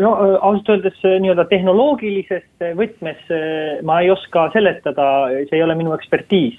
no 0.00 0.14
ausalt 0.40 0.68
öeldes 0.68 1.02
nii-öelda 1.04 1.44
tehnoloogilises 1.44 2.44
võtmes 2.76 3.20
ma 3.84 4.00
ei 4.00 4.10
oska 4.10 4.50
seletada, 4.52 5.28
see 5.48 5.58
ei 5.58 5.62
ole 5.62 5.74
minu 5.74 5.92
ekspertiis 5.92 6.56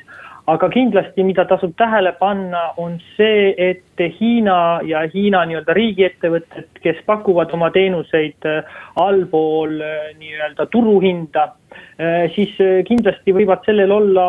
aga 0.50 0.70
kindlasti, 0.74 1.24
mida 1.26 1.46
tasub 1.50 1.76
tähele 1.78 2.12
panna, 2.20 2.70
on 2.82 2.98
see, 3.16 3.54
et 3.58 4.02
Hiina 4.20 4.80
ja 4.88 5.04
Hiina 5.12 5.44
nii-öelda 5.50 5.76
riigiettevõtted, 5.76 6.70
kes 6.84 7.02
pakuvad 7.08 7.54
oma 7.56 7.70
teenuseid 7.76 8.48
äh, 8.50 8.78
allpool 9.04 9.76
äh, 9.84 10.12
nii-öelda 10.20 10.66
turuhinda, 10.74 11.46
äh, 12.00 12.28
siis 12.36 12.56
kindlasti 12.88 13.36
võivad 13.36 13.66
sellel 13.68 13.92
olla 13.94 14.28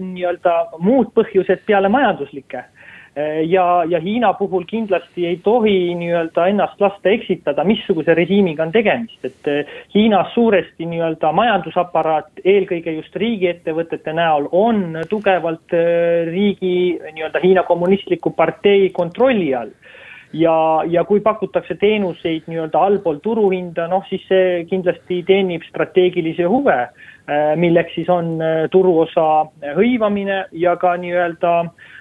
nii-öelda 0.00 0.54
muud 0.82 1.12
põhjused 1.14 1.66
peale 1.68 1.92
majanduslike 1.92 2.64
ja, 3.46 3.84
ja 3.88 4.00
Hiina 4.00 4.32
puhul 4.34 4.64
kindlasti 4.66 5.26
ei 5.26 5.36
tohi 5.42 5.94
nii-öelda 5.94 6.46
ennast 6.50 6.80
lasta 6.80 7.12
eksitada, 7.14 7.64
missuguse 7.64 8.14
režiimiga 8.14 8.64
on 8.66 8.72
tegemist, 8.74 9.20
et 9.24 9.50
äh, 9.50 9.70
Hiinas 9.94 10.32
suuresti 10.34 10.88
nii-öelda 10.90 11.30
majandusaparaat, 11.32 12.42
eelkõige 12.44 12.96
just 12.98 13.14
riigiettevõtete 13.16 14.16
näol, 14.18 14.48
on 14.50 14.98
tugevalt 15.10 15.76
äh, 15.78 16.26
riigi 16.30 16.98
nii-öelda 17.12 17.42
Hiina 17.44 17.62
kommunistliku 17.62 18.34
partei 18.34 18.90
kontrolli 18.90 19.54
all. 19.54 19.72
Ja, 20.34 20.82
ja 20.90 21.04
kui 21.06 21.20
pakutakse 21.22 21.76
teenuseid 21.78 22.48
nii-öelda 22.50 22.80
allpool 22.82 23.20
turuhinda, 23.22 23.86
noh 23.86 24.02
siis 24.10 24.24
see 24.26 24.64
kindlasti 24.66 25.20
teenib 25.22 25.62
strateegilisi 25.68 26.42
huve, 26.42 26.88
milleks 27.56 27.94
siis 27.94 28.10
on 28.10 28.34
turuosa 28.72 29.46
hõivamine 29.78 30.40
ja 30.58 30.74
ka 30.76 30.96
nii-öelda 30.98 31.52
äh, 31.60 31.70
Äh, 31.70 31.93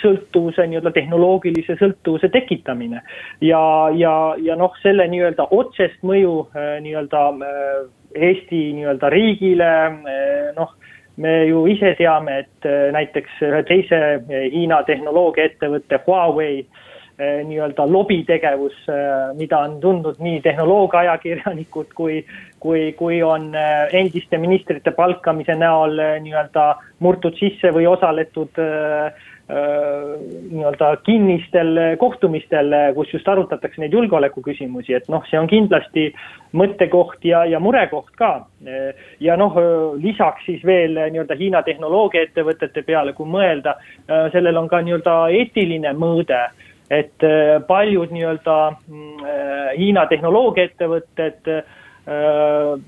sõltuvuse, 0.00 0.64
nii-öelda 0.66 0.92
tehnoloogilise 0.94 1.76
sõltuvuse 1.80 2.28
tekitamine. 2.32 3.02
ja, 3.40 3.60
ja, 3.94 4.34
ja 4.42 4.56
noh, 4.56 4.74
selle 4.82 5.06
nii-öelda 5.12 5.48
otsest 5.50 6.02
mõju 6.02 6.48
äh, 6.56 6.76
nii-öelda 6.84 7.22
äh, 7.36 7.86
Eesti 8.16 8.72
nii-öelda 8.72 9.10
riigile, 9.12 9.70
noh, 10.56 10.70
me 11.20 11.32
ju 11.50 11.66
ise 11.68 11.90
teame, 11.98 12.38
et 12.44 12.68
näiteks 12.92 13.42
ühe 13.44 13.60
teise 13.68 13.98
Hiina 14.54 14.78
tehnoloogiaettevõtte 14.88 15.98
Huawei 16.06 16.62
nii-öelda 17.18 17.86
lobitegevus, 17.88 18.74
mida 19.38 19.62
on 19.64 19.78
tundnud 19.80 20.18
nii 20.20 20.40
tehnoloogiaajakirjanikud 20.44 21.94
kui, 21.96 22.18
kui, 22.60 22.90
kui 22.98 23.22
on 23.24 23.54
äh, 23.56 23.86
endiste 23.96 24.36
ministrite 24.38 24.92
palkamise 24.92 25.56
näol 25.56 25.96
nii-öelda 25.96 26.66
murtud 27.00 27.38
sisse 27.40 27.72
või 27.72 27.88
osaletud 27.88 28.60
nii-öelda 29.46 30.88
kinnistel 31.06 31.78
kohtumistel, 32.00 32.72
kus 32.96 33.12
just 33.14 33.28
arutatakse 33.30 33.78
neid 33.78 33.92
julgeolekuküsimusi, 33.94 34.96
et 34.98 35.06
noh, 35.12 35.22
see 35.30 35.38
on 35.38 35.46
kindlasti 35.46 36.08
mõttekoht 36.58 37.22
ja, 37.30 37.44
ja 37.46 37.60
murekoht 37.62 38.10
ka. 38.18 38.48
ja 39.22 39.36
noh, 39.38 39.54
lisaks 40.02 40.48
siis 40.50 40.64
veel 40.66 40.98
nii-öelda 40.98 41.38
Hiina 41.38 41.62
tehnoloogiaettevõtete 41.62 42.82
peale, 42.82 43.14
kui 43.14 43.30
mõelda, 43.30 43.76
sellel 44.34 44.58
on 44.58 44.66
ka 44.68 44.82
nii-öelda 44.82 45.18
eetiline 45.38 45.94
mõõde 45.94 46.42
et 46.90 47.24
paljud 47.66 48.12
nii-öelda 48.14 48.56
mm, 48.70 49.24
Hiina 49.78 50.06
tehnoloogiaettevõtted 50.06 51.50
Äh, 52.06 52.80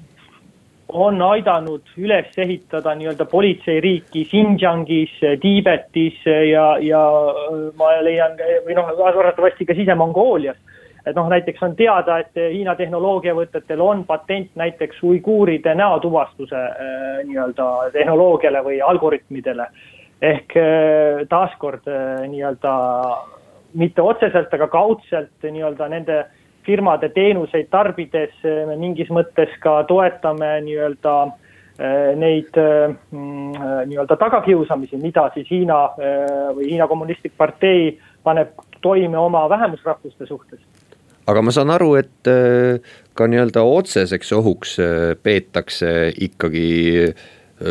on 0.88 1.22
aidanud 1.22 1.90
üles 2.00 2.36
ehitada 2.40 2.94
nii-öelda 2.96 3.26
politseiriiki 3.28 4.22
Xinjiangis, 4.30 5.18
Tiibetis 5.42 6.22
ja, 6.24 6.68
ja 6.80 7.00
ma 7.76 7.90
leian 8.06 8.38
või 8.64 8.76
noh, 8.78 8.92
arvatavasti 9.10 9.66
ka 9.68 9.76
Sise-Mongoolias. 9.76 10.56
et 11.04 11.16
noh, 11.16 11.28
näiteks 11.28 11.62
on 11.66 11.74
teada, 11.76 12.20
et 12.22 12.38
Hiina 12.38 12.76
tehnoloogiavõtetel 12.78 13.82
on 13.82 14.04
patent 14.06 14.54
näiteks 14.54 15.02
uiguuride 15.02 15.74
näotuvastuse 15.74 16.56
äh, 16.56 17.20
nii-öelda 17.26 17.90
tehnoloogiale 17.92 18.62
või 18.64 18.80
algoritmidele. 18.80 19.66
ehk 20.22 20.56
äh, 20.56 21.26
taaskord 21.28 21.90
nii-öelda 22.28 22.78
mitte 23.74 24.02
otseselt, 24.02 24.52
aga 24.54 24.68
kaudselt 24.72 25.44
nii-öelda 25.44 25.88
nende 25.92 26.22
firmade 26.68 27.08
teenuseid 27.14 27.70
tarbides 27.72 28.42
me 28.68 28.76
mingis 28.76 29.10
mõttes 29.14 29.52
ka 29.62 29.80
toetame 29.88 30.50
nii-öelda 30.66 31.14
eh, 31.26 32.10
neid 32.20 32.58
eh, 32.60 32.88
mm, 33.12 33.54
eh, 33.54 33.78
nii-öelda 33.90 34.18
tagakiusamisi, 34.20 35.00
mida 35.00 35.28
siis 35.36 35.48
Hiina 35.50 35.80
või 36.56 36.72
Hiina 36.72 36.88
Kommunistlik 36.90 37.36
Partei 37.36 37.94
paneb 38.24 38.52
toime 38.84 39.18
oma 39.18 39.46
vähemusrahvuste 39.48 40.26
suhtes. 40.26 40.60
aga 41.28 41.42
ma 41.42 41.52
saan 41.52 41.70
aru, 41.70 41.94
et 42.00 42.28
ka 43.14 43.26
nii-öelda 43.28 43.62
otseseks 43.62 44.32
ohuks 44.32 44.76
peetakse 45.22 46.12
ikkagi 46.20 46.68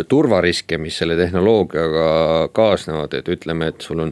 turvariske, 0.10 0.78
mis 0.78 0.98
selle 1.00 1.16
tehnoloogiaga 1.18 2.10
kaasnevad, 2.54 3.14
et 3.14 3.30
ütleme, 3.32 3.70
et 3.72 3.82
sul 3.82 4.04
on 4.04 4.12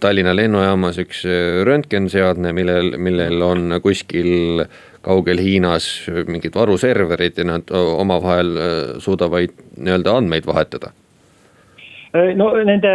Tallinna 0.00 0.32
lennujaamas 0.36 0.98
üks 1.02 1.24
äh, 1.28 1.60
röntgenseadme, 1.66 2.54
millel, 2.56 2.94
millel 2.96 3.42
on 3.44 3.78
kuskil 3.84 4.64
kaugel 5.04 5.40
Hiinas 5.44 5.86
mingid 6.28 6.54
varuserverid 6.56 7.38
ja 7.38 7.48
nad 7.48 7.72
omavahel 7.74 8.52
äh, 8.56 8.76
suudavad 9.04 9.52
nii-öelda 9.76 10.14
andmeid 10.16 10.48
vahetada. 10.48 10.94
Äh, 12.14 12.32
no 12.38 12.48
nende, 12.64 12.94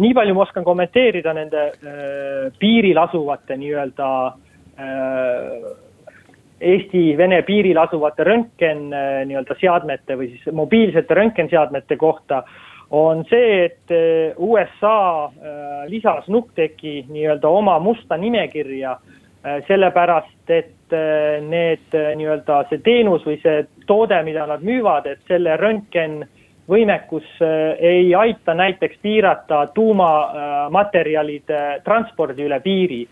nii 0.00 0.14
palju 0.16 0.34
ma 0.34 0.46
oskan 0.46 0.66
kommenteerida 0.66 1.34
nende 1.38 1.68
piiril 2.58 2.98
asuvate 3.04 3.58
nii-öelda 3.60 4.08
Eesti-Vene 6.60 7.44
piiril 7.46 7.78
asuvate 7.78 8.26
röntgen 8.26 8.88
nii-öelda 8.90 9.54
seadmete 9.60 10.18
või 10.18 10.32
siis 10.32 10.50
mobiilsete 10.56 11.14
röntgenseadmete 11.16 11.96
kohta 12.00 12.42
on 12.90 13.24
see, 13.30 13.64
et 13.64 13.90
eh, 13.90 14.34
USA 14.36 15.30
eh, 15.30 15.88
lisas 15.88 16.26
Nucteki 16.28 17.06
nii-öelda 17.08 17.48
oma 17.48 17.78
musta 17.78 18.16
nimekirja 18.16 18.96
eh, 19.44 19.62
sellepärast, 19.68 20.50
et 20.50 20.76
need 21.46 21.94
nii-öelda 21.94 22.64
see 22.66 22.80
teenus 22.82 23.22
või 23.22 23.36
see 23.44 23.60
toode, 23.86 24.16
mida 24.26 24.42
nad 24.50 24.64
müüvad, 24.66 25.06
et 25.06 25.20
selle 25.30 25.54
röntgen 25.60 26.24
võimekus 26.70 27.28
ei 27.78 28.08
aita 28.14 28.56
näiteks 28.58 28.98
piirata 29.02 29.68
tuumamaterjalide 29.74 31.60
transpordi 31.86 32.42
üle 32.48 32.58
piiri. 32.60 33.04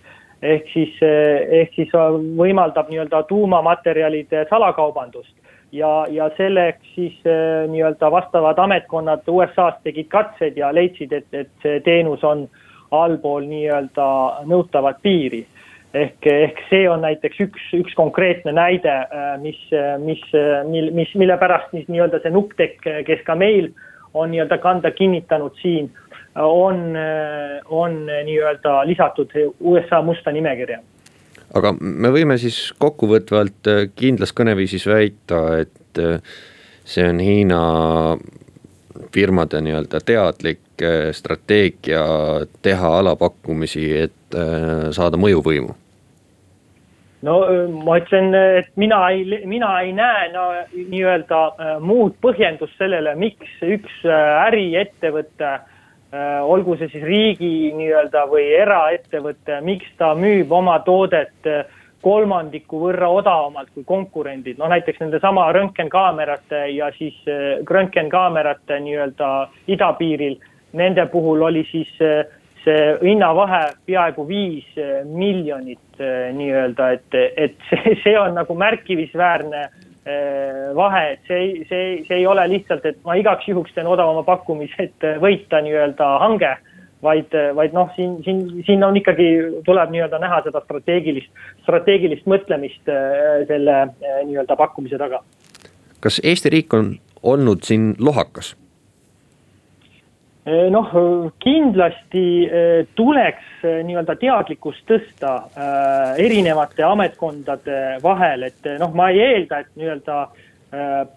ehk 0.42 0.66
siis, 0.72 0.98
ehk 1.02 1.74
siis 1.74 1.94
võimaldab 2.38 2.90
nii-öelda 2.90 3.22
tuumamaterjalide 3.30 4.46
salakaubandust 4.50 5.34
ja, 5.72 6.06
ja 6.10 6.30
selleks 6.36 6.94
siis 6.94 7.18
äh, 7.26 7.68
nii-öelda 7.70 8.10
vastavad 8.10 8.58
ametkonnad 8.58 9.28
USA-s 9.28 9.82
tegid 9.84 10.08
katsed 10.08 10.56
ja 10.56 10.72
leidsid, 10.74 11.12
et, 11.12 11.28
et 11.32 11.50
see 11.62 11.80
teenus 11.84 12.24
on 12.24 12.46
allpool 12.90 13.46
nii-öelda 13.48 14.08
nõutavat 14.48 15.02
piiri. 15.02 15.46
ehk, 15.94 16.26
ehk 16.26 16.58
see 16.68 16.88
on 16.88 17.00
näiteks 17.00 17.40
üks, 17.40 17.68
üks 17.74 17.94
konkreetne 17.96 18.52
näide, 18.52 18.92
äh, 18.92 19.30
mis, 19.40 19.60
mis, 20.04 20.24
mil, 20.68 20.90
mis, 20.92 21.14
mille 21.14 21.36
pärast 21.36 21.70
siis 21.70 21.88
nii-öelda 21.88 22.20
see 22.22 22.32
Nuptek, 22.32 22.80
kes 23.06 23.24
ka 23.24 23.34
meil 23.34 23.72
on 24.14 24.30
nii-öelda 24.32 24.58
kanda 24.58 24.90
kinnitanud 24.90 25.56
siin, 25.62 25.90
on, 26.38 26.94
on 27.66 27.96
nii-öelda 28.06 28.84
lisatud 28.86 29.32
USA 29.60 30.02
musta 30.02 30.32
nimekirja 30.32 30.78
aga 31.56 31.72
me 31.80 32.10
võime 32.12 32.36
siis 32.40 32.58
kokkuvõtvalt 32.80 33.70
äh, 33.70 33.82
kindlas 33.96 34.34
kõneviisis 34.36 34.86
väita, 34.88 35.42
et 35.64 36.02
äh, 36.02 36.20
see 36.88 37.06
on 37.08 37.22
Hiina 37.22 37.62
firmade 39.14 39.62
nii-öelda 39.64 40.02
teadlik 40.04 40.84
äh, 40.84 41.10
strateegia 41.16 42.04
teha 42.62 42.96
alapakkumisi, 43.00 43.90
et 43.96 44.14
saada 44.92 45.16
mõjuvõimu. 45.16 45.72
No 47.24 47.34
ma 47.86 47.94
ütlen, 47.96 48.34
et 48.60 48.68
mina 48.76 48.98
ei, 49.08 49.22
mina 49.48 49.70
ei 49.80 49.94
näe 49.96 50.26
no 50.34 50.42
nii-öelda 50.76 51.80
muud 51.80 52.18
põhjendust 52.20 52.76
sellele, 52.76 53.14
miks 53.18 53.56
üks 53.64 54.04
äriettevõte 54.04 55.48
äh, 55.48 55.77
olgu 56.42 56.76
see 56.80 56.88
siis 56.88 57.04
riigi 57.04 57.72
nii-öelda 57.76 58.22
või 58.30 58.46
eraettevõte, 58.56 59.58
miks 59.60 59.90
ta 60.00 60.14
müüb 60.16 60.52
oma 60.56 60.78
toodet 60.86 61.48
äh, 61.50 61.66
kolmandiku 62.02 62.80
võrra 62.86 63.08
odavamalt 63.10 63.70
kui 63.74 63.84
konkurendid, 63.86 64.58
noh 64.58 64.70
näiteks 64.70 65.00
nendesama 65.02 65.48
röntgenkaamerate 65.52 66.68
ja 66.76 66.92
siis 66.96 67.16
röntgenkaamerate 67.68 68.78
nii-öelda 68.84 69.30
idapiiril, 69.74 70.38
nende 70.78 71.06
puhul 71.10 71.42
oli 71.48 71.64
siis 71.72 71.90
see 71.98 72.84
hinnavahe 73.02 73.64
peaaegu 73.86 74.26
viis 74.28 74.68
miljonit 75.10 76.00
nii-öelda, 76.38 76.90
et, 76.98 77.18
et 77.36 77.58
see, 77.70 77.96
see 78.04 78.16
on 78.18 78.38
nagu 78.38 78.54
märkimisväärne 78.54 79.66
vahe, 80.76 81.02
et 81.12 81.28
see 81.28 81.66
see, 81.68 81.88
see 82.08 82.16
ei 82.22 82.26
ole 82.26 82.46
lihtsalt, 82.48 82.86
et 82.88 82.98
ma 83.04 83.16
igaks 83.18 83.48
juhuks 83.48 83.74
teen 83.76 83.86
odavama 83.86 84.22
pakkumise, 84.24 84.88
et 84.88 85.06
võita 85.20 85.60
nii-öelda 85.64 86.08
hange 86.22 86.54
vaid, 87.02 87.34
vaid 87.54 87.74
noh, 87.76 87.90
siin, 87.96 88.18
siin, 88.24 88.44
siin 88.66 88.84
on 88.84 88.96
ikkagi, 88.98 89.28
tuleb 89.66 89.92
nii-öelda 89.94 90.20
näha 90.22 90.40
seda 90.46 90.62
strateegilist, 90.64 91.30
strateegilist 91.66 92.26
mõtlemist 92.30 92.90
äh, 92.92 93.44
selle 93.50 93.76
äh, 93.82 94.22
nii-öelda 94.26 94.56
pakkumise 94.58 94.98
taga. 95.00 95.22
kas 96.00 96.20
Eesti 96.24 96.50
riik 96.54 96.74
on 96.74 96.96
olnud 97.22 97.62
siin 97.66 97.94
lohakas? 97.98 98.56
Äh, 100.48 100.68
noh, 100.72 100.92
kindlasti 101.42 102.24
tuleks 102.96 103.64
nii-öelda 103.84 104.14
teadlikkust 104.16 104.86
tõsta 104.88 105.32
erinevate 106.16 106.86
ametkondade 106.86 107.98
vahel, 108.02 108.46
et 108.48 108.68
noh, 108.80 108.94
ma 108.96 109.10
ei 109.12 109.20
eelda, 109.26 109.60
et 109.60 109.74
nii-öelda 109.76 110.20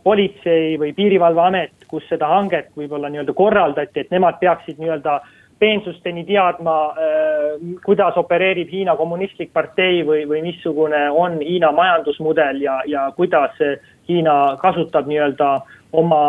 politsei 0.03 0.77
või 0.79 0.93
piirivalveamet, 0.95 1.85
kus 1.91 2.05
seda 2.07 2.29
hanget 2.31 2.69
võib-olla 2.75 3.09
nii-öelda 3.11 3.35
korraldati, 3.35 4.03
et 4.03 4.11
nemad 4.11 4.39
peaksid 4.39 4.79
nii-öelda 4.79 5.17
peensusteni 5.59 6.23
teadma, 6.25 6.75
kuidas 7.85 8.15
opereerib 8.17 8.71
Hiina 8.71 8.95
kommunistlik 8.97 9.51
partei 9.53 10.01
või, 10.07 10.23
või 10.27 10.41
missugune 10.47 11.03
on 11.11 11.37
Hiina 11.43 11.69
majandusmudel 11.75 12.63
ja, 12.63 12.79
ja 12.89 13.09
kuidas 13.15 13.59
Hiina 14.09 14.57
kasutab 14.63 15.11
nii-öelda 15.11 15.51
oma 15.91 16.23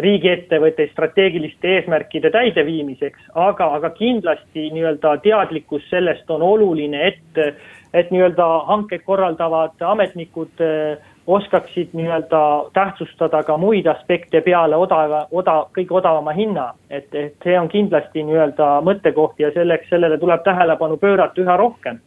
riigiettevõtteid 0.00 0.92
strateegiliste 0.92 1.76
eesmärkide 1.76 2.30
täideviimiseks, 2.34 3.30
aga, 3.34 3.70
aga 3.78 3.90
kindlasti 3.96 4.70
nii-öelda 4.74 5.16
teadlikkus 5.24 5.86
sellest 5.90 6.30
on 6.30 6.42
oluline, 6.42 7.12
et, 7.12 7.60
et 7.94 8.10
nii-öelda 8.10 8.48
hankeid 8.70 9.06
korraldavad 9.06 9.82
ametnikud 9.92 10.64
äh, 10.64 11.10
oskaksid 11.30 11.88
nii-öelda 11.92 12.70
tähtsustada 12.72 13.42
ka 13.42 13.56
muid 13.56 13.86
aspekte 13.86 14.40
peale 14.40 14.76
odava, 14.76 15.26
oda-, 15.30 15.66
kõige 15.76 15.94
odavama 16.00 16.32
hinna. 16.32 16.72
et, 16.90 17.14
et 17.14 17.34
see 17.44 17.58
on 17.58 17.68
kindlasti 17.68 18.24
nii-öelda 18.26 18.80
mõttekoht 18.86 19.38
ja 19.38 19.52
selleks, 19.54 19.88
sellele 19.88 20.18
tuleb 20.18 20.42
tähelepanu 20.44 20.96
pöörata 20.96 21.40
üha 21.40 21.56
rohkem. 21.56 22.00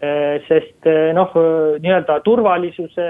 Eh, 0.00 0.40
sest 0.48 0.86
eh, 0.86 1.10
noh, 1.12 1.34
nii-öelda 1.82 2.20
turvalisuse 2.24 3.08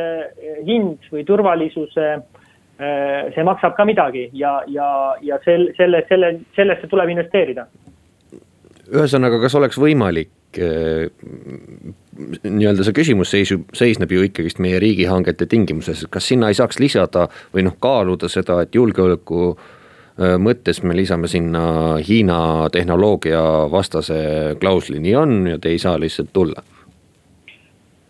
hind 0.67 1.11
või 1.13 1.25
turvalisuse, 1.25 2.07
eh, 2.15 2.40
see 3.35 3.45
maksab 3.45 3.77
ka 3.77 3.85
midagi 3.85 4.29
ja, 4.33 4.61
ja, 4.67 4.89
ja 5.23 5.39
sel-, 5.45 5.71
selle, 5.77 6.05
selle, 6.09 6.35
sellesse 6.57 6.89
tuleb 6.91 7.13
investeerida. 7.13 7.67
ühesõnaga, 8.91 9.41
kas 9.43 9.55
oleks 9.59 9.79
võimalik 9.79 10.31
nii-öelda 12.51 12.87
see 12.87 12.97
küsimus 12.97 13.31
seisub, 13.31 13.69
seisneb 13.77 14.11
ju 14.11 14.25
ikkagist 14.27 14.59
meie 14.63 14.81
riigihangete 14.83 15.47
tingimuses, 15.47 16.07
kas 16.11 16.27
sinna 16.33 16.49
ei 16.51 16.59
saaks 16.59 16.81
lisada 16.83 17.29
või 17.55 17.63
noh, 17.69 17.77
kaaluda 17.79 18.29
seda, 18.33 18.61
et 18.65 18.75
julgeoleku 18.75 19.53
mõttes 20.43 20.83
me 20.83 20.97
lisame 20.97 21.31
sinna 21.31 21.63
Hiina 22.03 22.69
tehnoloogia 22.73 23.41
vastase 23.73 24.57
klausli, 24.61 24.99
nii 25.01 25.15
on 25.17 25.39
ja 25.55 25.59
te 25.59 25.71
ei 25.71 25.79
saa 25.79 26.01
lihtsalt 26.01 26.33
tulla 26.33 26.65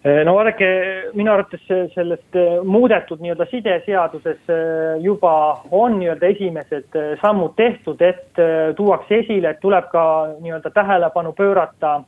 no 0.05 0.33
vaadake, 0.35 0.69
minu 1.13 1.33
arvates 1.33 1.67
sellest 1.95 2.37
muudetud 2.65 3.21
nii-öelda 3.21 3.47
sideseaduses 3.51 4.53
juba 5.05 5.33
on 5.71 5.99
nii-öelda 6.01 6.31
esimesed 6.33 6.97
sammud 7.21 7.53
tehtud, 7.57 8.01
et 8.01 8.41
tuuakse 8.77 9.21
esile, 9.21 9.51
et 9.53 9.61
tuleb 9.61 9.91
ka 9.93 10.05
nii-öelda 10.41 10.73
tähelepanu 10.73 11.35
pöörata 11.37 12.01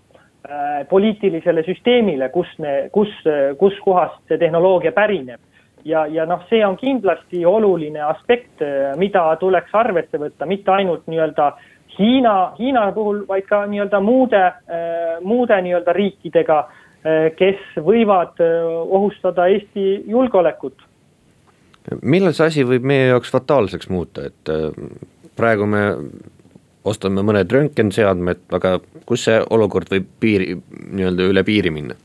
poliitilisele 0.88 1.62
süsteemile, 1.62 2.28
kus 2.32 2.48
kus, 2.92 3.12
kus 3.58 3.76
kohast 3.84 4.22
see 4.28 4.38
tehnoloogia 4.38 4.92
pärineb. 4.92 5.40
ja, 5.84 6.06
ja 6.06 6.24
noh, 6.26 6.46
see 6.48 6.64
on 6.66 6.76
kindlasti 6.76 7.44
oluline 7.46 8.00
aspekt, 8.00 8.62
mida 8.96 9.36
tuleks 9.36 9.74
arvesse 9.74 10.18
võtta, 10.18 10.46
mitte 10.46 10.70
ainult 10.70 11.06
nii-öelda 11.06 11.52
Hiina, 11.98 12.54
Hiina 12.58 12.86
puhul, 12.92 13.26
vaid 13.28 13.44
ka 13.44 13.66
nii-öelda 13.66 14.00
muude, 14.00 14.42
muude 15.20 15.58
nii-öelda 15.62 15.92
riikidega, 15.92 16.58
äh, 16.58 16.82
kes 17.38 17.62
võivad 17.82 18.38
ohustada 18.42 19.48
Eesti 19.50 20.04
julgeolekut. 20.06 20.84
millal 22.02 22.34
see 22.36 22.46
asi 22.46 22.64
võib 22.64 22.84
meie 22.86 23.08
jaoks 23.08 23.32
fataalseks 23.34 23.88
muuta, 23.90 24.28
et 24.30 24.52
praegu 25.36 25.66
me 25.66 25.82
ostame 26.84 27.24
mõned 27.26 27.50
röntgenseadmed, 27.50 28.46
aga 28.54 28.76
kus 29.06 29.26
see 29.26 29.42
olukord 29.50 29.90
võib 29.90 30.06
piiri, 30.22 30.54
nii-öelda 30.94 31.28
üle 31.32 31.44
piiri 31.46 31.74
minna? 31.74 31.98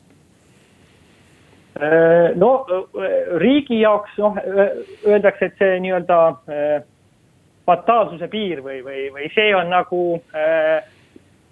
No 2.42 2.52
riigi 3.38 3.84
jaoks 3.84 4.18
noh, 4.18 4.38
öeldakse, 5.06 5.52
et 5.52 5.62
see 5.62 5.80
nii-öelda 5.86 6.20
fataalsuse 7.68 8.30
piir 8.32 8.62
või, 8.66 8.80
või, 8.86 9.08
või 9.14 9.30
see 9.36 9.52
on 9.56 9.70
nagu 9.74 10.02
äh, 10.32 10.86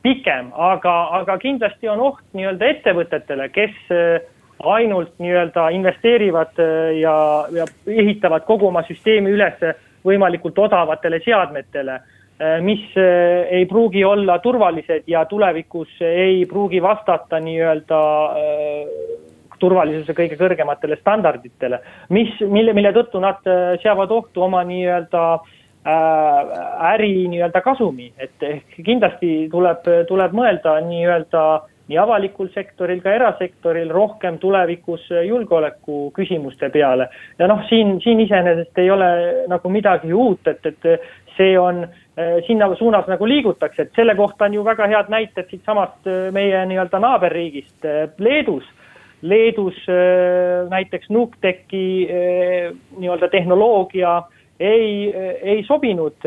pikem, 0.05 0.51
aga, 0.53 0.95
aga 1.19 1.37
kindlasti 1.41 1.89
on 1.89 2.03
oht 2.11 2.23
nii-öelda 2.37 2.71
ettevõtetele, 2.75 3.49
kes 3.55 3.75
ainult 4.65 5.17
nii-öelda 5.19 5.67
investeerivad 5.75 6.61
ja, 7.01 7.15
ja 7.51 7.65
ehitavad 7.89 8.45
kogu 8.47 8.69
oma 8.69 8.85
süsteemi 8.87 9.33
üles 9.33 9.59
võimalikult 10.05 10.61
odavatele 10.67 11.19
seadmetele 11.25 11.99
Äh, 12.37 12.59
mis 12.61 12.81
äh, 12.97 13.47
ei 13.49 13.65
pruugi 13.65 14.03
olla 14.05 14.39
turvalised 14.43 15.03
ja 15.07 15.21
tulevikus 15.25 15.87
ei 16.01 16.45
pruugi 16.45 16.81
vastata 16.83 17.39
nii-öelda 17.39 17.99
äh, 18.27 18.89
turvalisuse 19.59 20.11
kõige 20.11 20.35
kõrgematele 20.35 20.97
standarditele, 20.99 21.79
mis, 22.11 22.33
mille, 22.43 22.73
mille 22.75 22.91
tõttu 22.91 23.21
nad 23.23 23.39
seavad 23.79 24.11
ohtu 24.11 24.43
oma 24.43 24.65
nii-öelda 24.67 25.21
äri 25.85 27.27
nii-öelda 27.29 27.61
kasumi, 27.61 28.11
et 28.17 28.43
ehk 28.43 28.79
kindlasti 28.85 29.47
tuleb, 29.51 29.85
tuleb 30.09 30.33
mõelda 30.33 30.79
nii-öelda 30.81 31.45
nii 31.85 31.99
avalikul 32.01 32.47
sektoril 32.55 33.03
ka 33.03 33.13
erasektoril 33.13 33.91
rohkem 33.93 34.39
tulevikus 34.41 35.03
julgeoleku 35.27 36.09
küsimuste 36.15 36.71
peale. 36.73 37.09
ja 37.39 37.47
noh, 37.47 37.61
siin, 37.69 37.99
siin 38.01 38.19
iseenesest 38.19 38.81
ei 38.81 38.89
ole 38.91 39.11
nagu 39.47 39.69
midagi 39.69 40.13
uut, 40.13 40.47
et, 40.47 40.65
et 40.65 41.05
see 41.37 41.53
on 41.59 41.83
äh, 41.83 42.01
Äh, 42.17 42.39
sinna 42.47 42.69
suunas 42.79 43.09
nagu 43.11 43.27
liigutakse, 43.27 43.81
et 43.81 43.97
selle 43.97 44.13
kohta 44.15 44.45
on 44.45 44.53
ju 44.55 44.61
väga 44.63 44.85
head 44.87 45.09
näited 45.11 45.49
siitsamast 45.51 46.07
äh, 46.07 46.29
meie 46.31 46.61
nii-öelda 46.69 46.99
naaberriigist 47.03 47.83
äh, 47.83 48.05
Leedus. 48.23 48.63
Leedus 49.21 49.75
näiteks 50.69 51.09
NUKTEC-i 51.09 51.85
nii-öelda 52.99 53.27
tehnoloogia 53.31 54.11
ei, 54.59 55.13
ei 55.41 55.63
sobinud 55.67 56.25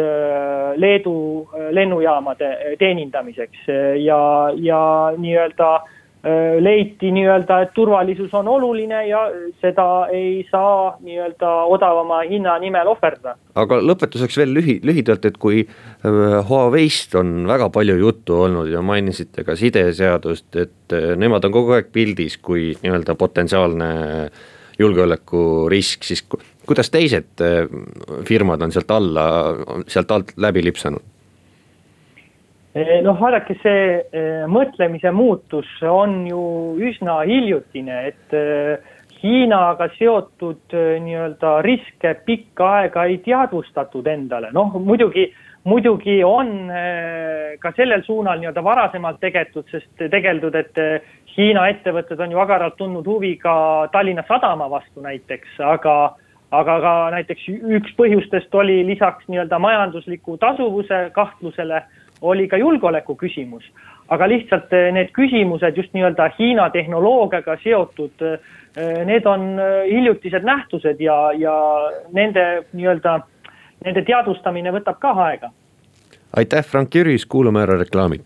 Leedu 0.76 1.48
lennujaamade 1.70 2.76
teenindamiseks 2.78 3.70
ja, 4.04 4.18
ja 4.56 4.80
nii-öelda 5.16 5.70
Äh, 6.26 6.56
leiti 6.58 7.12
nii-öelda, 7.14 7.60
et 7.62 7.68
turvalisus 7.76 8.32
on 8.34 8.48
oluline 8.50 9.04
ja 9.06 9.20
seda 9.62 10.08
ei 10.10 10.40
saa 10.50 10.96
nii-öelda 10.98 11.50
odavama 11.70 12.24
hinna 12.26 12.56
nimel 12.58 12.90
ohverdada. 12.90 13.36
aga 13.54 13.78
lõpetuseks 13.78 14.40
veel 14.40 14.50
lühi, 14.56 14.74
lühidalt, 14.82 15.28
et 15.30 15.38
kui 15.38 15.60
äh, 15.62 16.48
Huawei'st 16.48 17.14
on 17.20 17.46
väga 17.46 17.68
palju 17.70 17.94
juttu 18.00 18.34
olnud 18.34 18.66
ja 18.66 18.82
mainisite 18.82 19.46
ka 19.46 19.54
sideseadust, 19.54 20.50
et 20.58 20.96
äh, 20.98 21.14
nemad 21.14 21.46
on 21.46 21.54
kogu 21.54 21.78
aeg 21.78 21.94
pildis 21.94 22.34
kui 22.42 22.72
nii-öelda 22.82 23.14
potentsiaalne 23.14 23.92
julgeolekurisk, 24.82 26.02
siis 26.02 26.26
kuidas 26.68 26.90
teised 26.92 27.40
firmad 28.28 28.62
on 28.62 28.74
sealt 28.74 28.90
alla, 28.92 29.24
sealt 29.88 30.12
alt 30.14 30.34
läbi 30.36 30.64
lipsanud? 30.68 31.04
Noh, 33.02 33.16
vaadake, 33.16 33.56
see 33.62 33.84
eh, 34.12 34.44
mõtlemise 34.50 35.10
muutus 35.14 35.68
on 35.88 36.20
ju 36.28 36.42
üsna 36.90 37.22
hiljutine, 37.26 38.04
et 38.12 38.36
eh, 38.36 38.94
Hiinaga 39.18 39.88
seotud 39.96 40.70
nii-öelda 41.02 41.56
riske 41.66 42.12
pikka 42.22 42.68
aega 42.76 43.08
ei 43.10 43.16
teadvustatud 43.24 44.06
endale, 44.06 44.52
noh 44.54 44.76
muidugi, 44.78 45.24
muidugi 45.66 46.20
on 46.22 46.70
ka 47.58 47.72
sellel 47.74 48.04
suunal 48.06 48.38
nii-öelda 48.38 48.62
varasemalt 48.62 49.18
tegeldud, 49.18 49.66
sest 49.72 50.06
tegeldud, 50.12 50.54
et 50.54 50.78
Hiina 51.34 51.66
ettevõtted 51.72 52.22
on 52.22 52.36
ju 52.36 52.44
agaralt 52.44 52.78
tundnud 52.78 53.10
huvi 53.10 53.34
ka 53.42 53.88
Tallinna 53.90 54.22
Sadama 54.28 54.70
vastu 54.70 55.02
näiteks, 55.02 55.58
aga 55.66 55.96
aga 56.50 56.78
ka 56.80 56.92
näiteks 57.12 57.48
üks 57.78 57.94
põhjustest 57.98 58.54
oli 58.54 58.80
lisaks 58.86 59.28
nii-öelda 59.28 59.58
majandusliku 59.58 60.38
tasuvuse 60.40 61.10
kahtlusele 61.12 61.82
oli 62.22 62.48
ka 62.48 62.56
julgeoleku 62.56 63.16
küsimus. 63.16 63.64
aga 64.08 64.28
lihtsalt 64.28 64.70
need 64.92 65.10
küsimused 65.12 65.76
just 65.76 65.92
nii-öelda 65.92 66.30
Hiina 66.38 66.70
tehnoloogiaga 66.70 67.58
seotud, 67.62 68.24
need 69.04 69.26
on 69.26 69.60
hiljutised 69.90 70.44
nähtused 70.44 71.00
ja, 71.00 71.32
ja 71.36 71.54
nende 72.12 72.64
nii-öelda, 72.72 73.20
nende 73.84 74.02
teadvustamine 74.02 74.72
võtab 74.72 74.98
ka 74.98 75.12
aega. 75.28 75.52
aitäh, 76.36 76.64
Frank 76.64 76.94
Jüris, 76.94 77.26
kuulame 77.26 77.62
ära 77.62 77.78
reklaami 77.78 78.22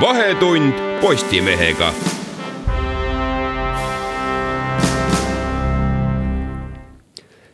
vahetund 0.00 0.72
Postimehega. 1.00 1.88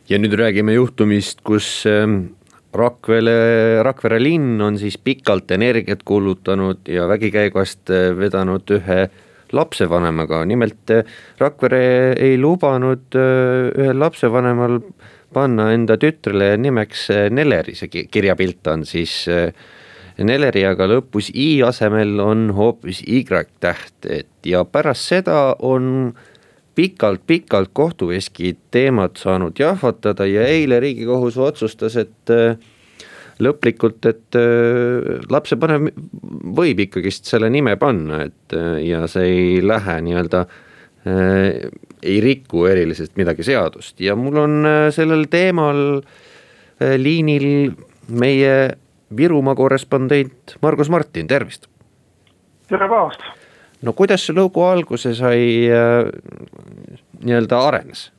ja 0.09 0.17
nüüd 0.19 0.33
räägime 0.35 0.73
juhtumist, 0.75 1.39
kus 1.47 1.85
ähm, 1.87 2.35
Rakvere, 2.75 3.79
Rakvere 3.87 4.19
linn 4.19 4.61
on 4.61 4.75
siis 4.77 4.97
pikalt 4.99 5.51
energiat 5.55 6.03
kulutanud 6.03 6.83
ja 6.91 7.07
vägikäigust 7.07 7.89
äh, 7.89 8.11
vedanud 8.17 8.75
ühe 8.75 8.99
lapsevanemaga, 9.55 10.41
nimelt 10.45 10.91
äh, 10.91 11.07
Rakvere 11.39 11.81
ei 12.19 12.35
lubanud 12.37 13.15
äh, 13.15 13.71
ühel 13.71 14.03
lapsevanemal 14.03 14.81
panna 15.33 15.71
enda 15.73 15.95
tütrele 15.97 16.57
nimeks 16.59 17.07
Neleri, 17.31 17.77
see 17.79 18.03
kirjapilt 18.11 18.67
on 18.67 18.83
siis 18.85 19.21
äh, 19.31 19.47
Neleri 20.17 20.61
aga 20.69 20.85
lõpus 20.91 21.31
i 21.33 21.63
asemel 21.65 22.19
on 22.21 22.51
hoopis 22.53 23.01
y-täht, 23.09 23.95
et 24.05 24.45
ja 24.45 24.61
pärast 24.65 25.09
seda 25.09 25.55
on 25.59 26.13
pikalt-pikalt 26.75 27.69
kohtuveski 27.73 28.55
teemat 28.71 29.17
saanud 29.17 29.57
jahvatada 29.59 30.25
ja 30.25 30.45
eile 30.49 30.79
riigikohus 30.79 31.37
otsustas, 31.37 31.97
et 32.01 32.33
äh, 32.33 32.57
lõplikult, 33.41 34.05
et 34.09 34.37
äh, 34.37 35.25
lapsevanem 35.33 35.89
võib 36.57 36.83
ikkagist 36.85 37.29
selle 37.29 37.49
nime 37.53 37.75
panna, 37.81 38.23
et 38.29 38.57
äh, 38.57 38.77
ja 38.89 39.05
see 39.09 39.29
ei 39.29 39.65
lähe 39.65 39.99
nii-öelda 40.05 40.45
ei 41.03 42.19
riku 42.23 42.61
eriliselt 42.71 43.17
midagi 43.19 43.43
seadust. 43.43 43.97
Ja 43.99 44.13
mul 44.15 44.37
on 44.39 44.53
sellel 44.95 45.25
teemal 45.27 45.97
liinil 46.79 47.73
meie 48.07 48.53
Virumaa 49.17 49.55
korrespondent 49.55 50.57
Margus 50.61 50.89
Martin, 50.89 51.27
tervist. 51.27 51.67
tere 52.69 52.87
päevast. 52.89 53.21
no 53.81 53.93
kuidas 53.93 54.25
see 54.25 54.35
lugu 54.35 54.63
alguse 54.63 55.13
sai 55.15 55.69
äh,, 55.69 56.09
nii-öelda 57.23 57.59
arenes? 57.67 58.11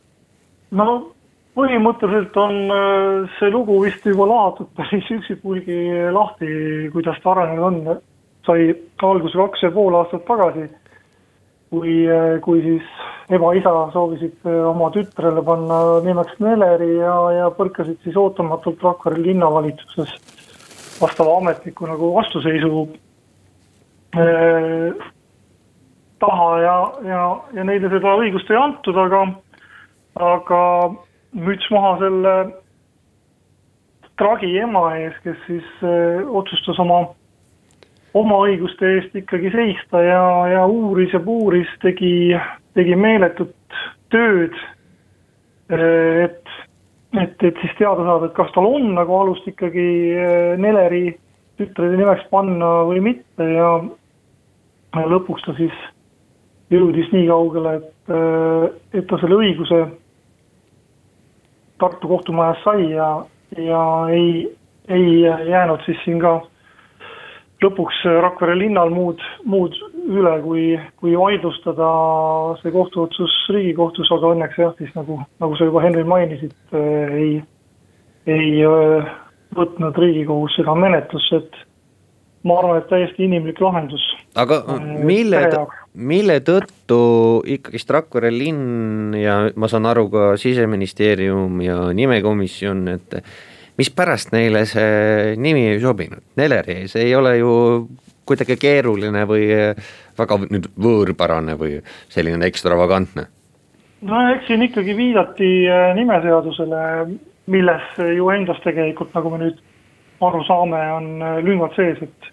no 0.70 1.14
põhimõtteliselt 1.58 2.36
on 2.40 2.56
äh, 2.74 3.34
see 3.38 3.50
lugu 3.50 3.78
vist 3.84 4.06
juba 4.06 4.26
lahatud 4.30 4.70
päris 4.76 5.10
üksipulgi 5.18 5.78
lahti, 6.12 6.48
kuidas 6.92 7.20
ta 7.22 7.34
arenenud 7.34 7.66
on. 7.68 8.00
sai 8.44 8.74
alguse 9.00 9.38
kaks 9.38 9.62
ja 9.64 9.70
pool 9.72 9.94
aastat 9.96 10.26
tagasi, 10.28 10.66
kui, 11.72 12.02
äh, 12.04 12.40
kui 12.44 12.60
siis 12.62 12.88
ema-isa 13.32 13.72
soovisid 13.94 14.34
äh, 14.44 14.60
oma 14.68 14.90
tütrele 14.92 15.42
panna 15.46 15.80
nimeks 16.04 16.36
Neleri 16.44 16.90
ja, 16.98 17.14
ja 17.38 17.50
põrkasid 17.56 18.02
siis 18.04 18.16
ootamatult 18.20 18.82
Rakvere 18.84 19.22
linnavalitsuses 19.22 20.12
vastava 21.04 21.38
ametniku 21.38 21.88
nagu 21.88 22.12
vastuseisu 22.16 22.84
äh, 24.16 25.06
taha 26.24 26.50
ja, 26.62 26.76
ja, 27.04 27.24
ja 27.58 27.64
neile 27.64 27.90
seda 27.92 28.16
õigust 28.20 28.50
ei 28.50 28.60
antud, 28.60 28.98
aga, 28.98 29.24
aga 30.32 30.60
müts 31.34 31.68
maha 31.74 31.96
selle 32.02 32.34
tragi 34.20 34.52
ema 34.62 34.86
ees, 35.00 35.16
kes 35.24 35.38
siis 35.48 35.66
äh, 35.82 36.22
otsustas 36.28 36.78
oma, 36.82 37.00
oma 38.14 38.44
õiguste 38.46 38.92
eest 38.98 39.16
ikkagi 39.18 39.50
seista 39.54 40.02
ja, 40.04 40.24
ja 40.52 40.66
uuris 40.70 41.14
ja 41.14 41.20
puuris, 41.22 41.70
tegi, 41.82 42.32
tegi 42.78 42.96
meeletut 42.98 43.56
tööd, 44.14 44.54
et 45.74 46.54
et, 47.22 47.42
et 47.42 47.60
siis 47.62 47.74
teada 47.78 48.04
saada, 48.06 48.28
et 48.28 48.36
kas 48.36 48.52
tal 48.54 48.66
on 48.68 48.94
nagu 48.96 49.18
alust 49.18 49.46
ikkagi 49.48 49.88
äh, 50.14 50.54
Neleri 50.60 51.12
tütrede 51.58 51.98
nimeks 51.98 52.26
panna 52.32 52.70
või 52.88 53.02
mitte 53.04 53.46
ja 53.46 53.68
lõpuks 54.94 55.44
ta 55.46 55.54
siis 55.58 55.74
jõudis 56.74 57.10
nii 57.12 57.28
kaugele, 57.30 57.76
et, 57.80 58.14
äh, 58.14 58.66
et 59.00 59.06
ta 59.10 59.20
selle 59.22 59.42
õiguse 59.42 59.84
Tartu 61.82 62.08
kohtumajas 62.08 62.60
sai 62.62 62.84
ja, 62.92 63.08
ja 63.58 63.80
ei, 64.14 64.44
ei 64.88 65.24
jäänud 65.26 65.82
siis 65.86 65.98
siin 66.04 66.20
ka 66.22 66.36
lõpuks 67.64 68.04
Rakvere 68.22 68.54
linnal 68.58 68.92
muud, 68.94 69.22
muud 69.44 69.74
üle, 70.04 70.34
kui, 70.44 70.64
kui 71.00 71.16
vaidlustada 71.18 71.88
see 72.60 72.72
kohtuotsus 72.74 73.34
Riigikohtus, 73.54 74.10
aga 74.14 74.32
õnneks 74.34 74.58
jah, 74.60 74.72
siis 74.78 74.92
nagu, 74.96 75.18
nagu 75.42 75.58
sa 75.58 75.68
juba 75.68 75.84
Henri 75.84 76.04
mainisid, 76.08 76.54
äh, 76.76 77.14
ei, 77.20 77.30
ei 78.30 78.50
äh, 78.68 79.14
võtnud 79.56 80.00
Riigikohus 80.00 80.56
seda 80.58 80.76
menetlusse, 80.78 81.40
et 81.40 81.62
ma 82.44 82.58
arvan, 82.60 82.82
et 82.82 82.90
täiesti 82.90 83.24
inimlik 83.24 83.60
lahendus. 83.64 84.04
aga 84.36 84.60
äh, 84.76 84.86
mille, 85.08 85.42
mille 85.94 86.38
tõttu 86.44 87.00
ikkagist 87.56 87.90
Rakvere 87.96 88.32
linn 88.34 89.16
ja 89.16 89.40
ma 89.56 89.70
saan 89.72 89.88
aru 89.88 90.08
ka 90.12 90.30
siseministeerium 90.40 91.60
ja 91.64 91.80
nimekomisjon, 91.96 92.86
et 92.98 93.20
mispärast 93.80 94.34
neile 94.36 94.66
see 94.70 95.34
nimi 95.40 95.70
ei 95.72 95.80
sobinud, 95.82 96.22
Neleri, 96.38 96.84
see 96.92 97.08
ei 97.08 97.14
ole 97.16 97.38
ju 97.40 97.54
kuidagi 98.26 98.56
keeruline 98.60 99.24
või 99.28 99.48
väga 100.18 100.38
nüüd 100.44 100.68
võõrpärane 100.80 101.56
või 101.60 101.78
selline 102.12 102.46
ekstravagantne? 102.50 103.26
no 104.04 104.20
eks 104.34 104.48
siin 104.48 104.64
ikkagi 104.66 104.96
viidati 104.96 105.50
äh, 105.70 105.90
nimeseadusele, 105.96 106.82
milles 107.52 107.98
ju 108.16 108.28
endas 108.34 108.60
tegelikult, 108.64 109.14
nagu 109.16 109.32
me 109.32 109.40
nüüd 109.44 109.60
aru 110.24 110.42
saame, 110.48 110.80
on 110.98 111.10
äh, 111.22 111.40
lüngad 111.44 111.76
sees, 111.78 112.00
et 112.04 112.32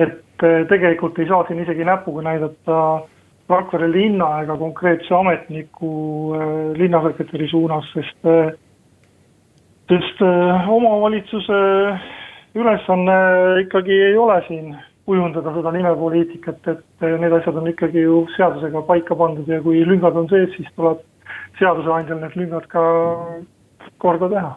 et 0.00 0.42
tegelikult 0.70 1.18
ei 1.20 1.26
saa 1.28 1.44
siin 1.44 1.58
isegi 1.60 1.84
näpuga 1.84 2.22
näidata 2.24 2.76
Rakvere 3.50 3.90
linna 3.90 4.28
ega 4.40 4.54
konkreetse 4.56 5.12
ametniku 5.12 5.90
linnasekretäri 6.78 7.48
suunas, 7.50 7.84
sest 7.92 8.28
sest 9.90 10.22
omavalitsuse 10.22 11.58
ülesanne 12.54 13.18
ikkagi 13.64 13.98
ei 14.06 14.16
ole 14.16 14.38
siin 14.46 14.70
kujundada 15.10 15.52
seda 15.56 15.72
nimepoliitikat, 15.74 16.60
et 16.70 17.06
äh, 17.06 17.16
need 17.18 17.34
asjad 17.34 17.58
on 17.58 17.70
ikkagi 17.70 18.04
ju 18.04 18.24
seadusega 18.36 18.82
paika 18.86 19.16
pandud 19.18 19.48
ja 19.50 19.58
kui 19.64 19.82
lüngad 19.86 20.18
on 20.18 20.28
sees, 20.30 20.52
siis 20.54 20.70
tuleb 20.76 21.02
seadusandjal 21.58 22.20
need 22.22 22.36
lüngad 22.38 22.68
ka 22.70 22.82
korda 24.02 24.30
teha. 24.30 24.52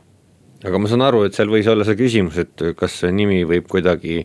aga 0.63 0.79
ma 0.79 0.91
saan 0.91 1.05
aru, 1.07 1.23
et 1.27 1.37
seal 1.37 1.49
võis 1.51 1.69
olla 1.71 1.87
see 1.87 1.97
küsimus, 1.99 2.37
et 2.43 2.67
kas 2.77 2.99
see 3.01 3.11
nimi 3.15 3.41
võib 3.49 3.65
kuidagi 3.71 4.21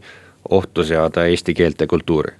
ohtu 0.58 0.84
seada 0.86 1.26
eesti 1.32 1.56
keelt 1.56 1.80
ja 1.80 1.88
kultuuri? 1.90 2.36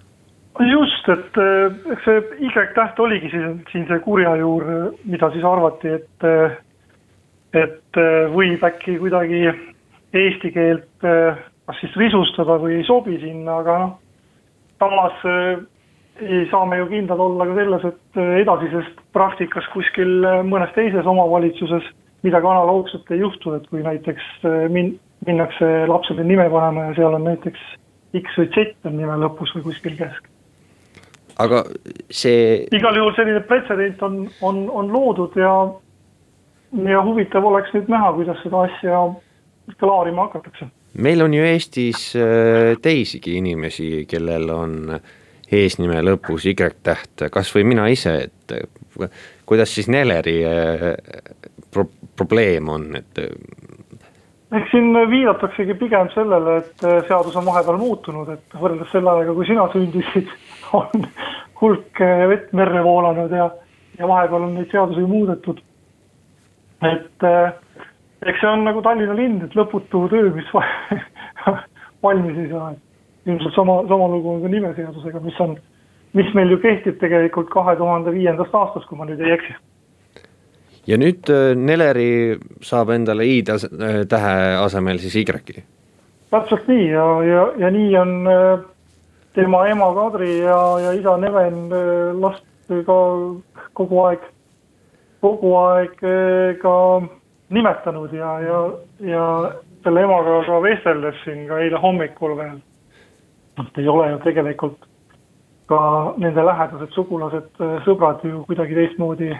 just, 0.69 1.09
et 1.09 1.41
äh, 1.41 1.75
eks 1.95 2.05
see 2.05 2.23
Y-täht 2.51 3.01
oligi 3.01 3.33
siin, 3.33 3.61
siin 3.73 3.87
see 3.89 4.01
kurja 4.05 4.37
juur, 4.37 4.69
mida 5.09 5.33
siis 5.33 5.45
arvati, 5.49 5.97
et 5.97 6.31
et 7.57 8.03
äh, 8.05 8.25
võib 8.35 8.65
äkki 8.69 8.99
kuidagi 9.01 9.47
eesti 10.13 10.53
keelt 10.53 11.09
kas 11.69 11.81
siis 11.83 11.97
risustada 12.01 12.57
või 12.63 12.79
ei 12.81 12.87
sobi 12.89 13.19
sinna, 13.21 13.61
aga 13.63 13.79
noh, 13.83 13.97
samas 14.81 15.25
äh, 15.29 15.61
ei 16.25 16.47
saa 16.51 16.65
me 16.67 16.81
ju 16.81 16.89
kindlad 16.91 17.21
olla 17.23 17.47
ka 17.47 17.57
selles, 17.59 17.85
et 17.93 18.21
edasises 18.43 18.89
praktikas 19.15 19.69
kuskil 19.75 20.25
mõnes 20.49 20.73
teises 20.75 21.07
omavalitsuses 21.07 21.85
midagi 22.27 22.49
analoogset 22.51 23.13
ei 23.15 23.21
juhtu, 23.21 23.53
et 23.55 23.69
kui 23.71 23.85
näiteks 23.85 24.25
min-, 24.75 24.97
minnakse 25.27 25.69
lapsele 25.87 26.25
nime 26.27 26.49
panema 26.51 26.89
ja 26.89 26.97
seal 26.99 27.15
on 27.15 27.29
näiteks 27.29 27.61
X 28.19 28.39
või 28.41 28.49
Z 28.55 28.89
on 28.89 28.97
nime 28.97 29.19
lõpus 29.21 29.53
või 29.57 29.69
kuskil 29.69 29.95
kesk. 29.99 30.27
aga 31.39 31.63
see 32.11 32.65
igal 32.75 32.97
juhul 32.97 33.15
selline 33.15 33.45
pretsedent 33.47 34.03
on, 34.03 34.25
on, 34.43 34.65
on 34.71 34.91
loodud 34.93 35.37
ja 35.39 35.53
ja 36.89 37.03
huvitav 37.05 37.45
oleks 37.45 37.71
nüüd 37.73 37.89
näha, 37.89 38.13
kuidas 38.17 38.43
seda 38.43 38.65
asja 38.67 39.05
klaarima 39.81 40.27
hakatakse. 40.29 40.69
Meil 40.99 41.23
on 41.23 41.35
ju 41.35 41.45
Eestis 41.47 42.11
äh, 42.17 42.77
teisigi 42.83 43.39
inimesi, 43.39 44.05
kellel 44.11 44.51
on 44.51 44.75
eesnime 45.49 46.01
lõpus 46.05 46.47
Y-täht, 46.51 47.29
kas 47.33 47.53
või 47.55 47.67
mina 47.73 47.87
ise, 47.93 48.15
et 48.29 48.57
äh, 48.57 49.09
kuidas 49.49 49.73
siis 49.75 49.89
Neleri 49.93 50.39
äh, 50.47 50.89
pro-, 51.73 51.89
probleem 52.19 52.69
on, 52.73 52.91
et 52.99 53.23
eks 54.49 54.71
siin 54.73 54.97
viidataksegi 55.11 55.77
pigem 55.77 56.09
sellele, 56.15 56.59
et 56.63 56.85
seadus 57.07 57.37
on 57.37 57.45
vahepeal 57.45 57.77
muutunud, 57.81 58.31
et 58.33 58.59
võrreldes 58.59 58.89
selle 58.95 59.13
ajaga, 59.13 59.35
kui 59.37 59.49
sina 59.49 59.67
sündisid, 59.75 60.31
on 60.79 61.09
hulk 61.61 62.01
vett 62.33 62.53
merre 62.57 62.83
voolanud 62.85 63.35
ja, 63.35 63.51
ja 63.99 64.09
vahepeal 64.09 64.47
on 64.49 64.55
neid 64.57 64.73
seadusi 64.73 65.05
muudetud. 65.05 65.61
Et, 66.87 67.27
eks 68.27 68.41
see 68.41 68.51
on 68.51 68.65
nagu 68.67 68.83
Tallinna 68.83 69.15
linn, 69.17 69.41
et 69.47 69.55
lõputu 69.59 70.07
töö, 70.11 70.31
mis 70.35 70.49
valmis 72.05 72.39
ei 72.39 72.51
saa, 72.51 72.73
ilmselt 73.27 73.55
sama, 73.55 73.81
sama 73.91 74.09
lugu 74.11 74.35
on 74.35 74.43
ka 74.43 74.53
nimeseadusega, 74.53 75.23
mis 75.23 75.41
on, 75.45 75.57
mis 76.19 76.31
meil 76.35 76.55
ju 76.55 76.61
kehtib 76.63 76.99
tegelikult 77.03 77.51
kahe 77.53 77.77
tuhande 77.79 78.15
viiendast 78.15 78.55
aastast, 78.55 78.89
kui 78.89 78.99
ma 78.99 79.07
nüüd 79.09 79.23
ei 79.23 79.35
eksi. 79.37 79.55
ja 80.89 80.97
nüüd 80.99 81.31
äh, 81.31 81.53
Neleri 81.55 82.39
saab 82.65 82.91
endale 82.95 83.27
i 83.29 83.43
tähe 83.45 84.35
asemel 84.57 84.99
siis 84.99 85.17
Y-i? 85.21 85.63
täpselt 86.31 86.67
nii 86.69 86.89
ja, 86.91 87.07
ja, 87.25 87.45
ja 87.59 87.71
nii 87.71 87.97
on 87.97 88.15
äh, 88.27 88.65
tema 89.35 89.67
ema 89.69 89.93
Kadri 89.95 90.39
ja, 90.41 90.59
ja 90.81 90.93
isa 90.97 91.17
Neven 91.17 91.69
äh, 91.73 92.19
last 92.19 92.45
ka 92.69 92.99
kogu 93.73 94.03
aeg, 94.05 94.27
kogu 95.25 95.55
aeg 95.57 95.95
ka 96.61 96.75
nimetanud 97.51 98.13
ja, 98.13 98.33
ja, 98.41 98.59
ja 99.01 99.25
selle 99.85 100.03
emaga 100.05 100.43
ka 100.47 100.61
vesteldes 100.63 101.21
siin 101.25 101.47
ka 101.49 101.61
eile 101.65 101.81
hommikul 101.83 102.37
veel. 102.37 102.59
noh, 103.59 103.71
ei 103.79 103.89
ole 103.89 104.11
ju 104.11 104.19
tegelikult 104.25 104.89
ka 105.69 105.79
nende 106.17 106.45
lähedased 106.45 106.93
sugulased, 106.97 107.49
sõbrad 107.85 108.23
ju 108.25 108.45
kuidagi 108.49 108.77
teistmoodi 108.77 109.33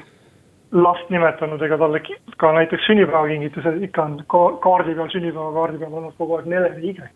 last 0.73 1.09
nimetanud, 1.13 1.63
ega 1.65 1.79
talle 1.81 2.01
ka 2.41 2.51
näiteks 2.53 2.89
sünnipäevakingitused 2.91 3.83
ikka 3.89 4.05
on 4.05 4.19
ka 4.29 4.43
kaardi 4.65 4.97
peal, 4.99 5.09
sünnipäevakaardi 5.15 5.81
peal 5.81 5.95
olnud 6.01 6.17
kogu 6.19 6.37
aeg 6.37 6.51
Neleri 6.53 6.91
Y. 6.91 7.09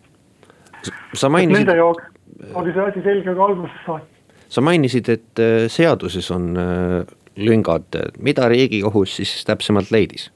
sa 1.14 1.28
mainisid. 1.28 1.60
Nende 1.60 1.76
jaoks 1.76 2.08
oli 2.54 2.72
see 2.72 2.86
asi 2.88 3.02
selge 3.04 3.34
ka 3.34 3.44
algusest 3.44 3.86
saati. 3.86 4.08
sa 4.48 4.60
mainisid, 4.60 5.08
et 5.08 5.40
äh, 5.40 5.66
seaduses 5.68 6.30
on 6.30 6.56
äh, 6.56 7.02
lüngad, 7.36 8.00
mida 8.18 8.48
Riigikohus 8.48 9.16
siis 9.16 9.44
täpsemalt 9.44 9.90
leidis? 9.90 10.30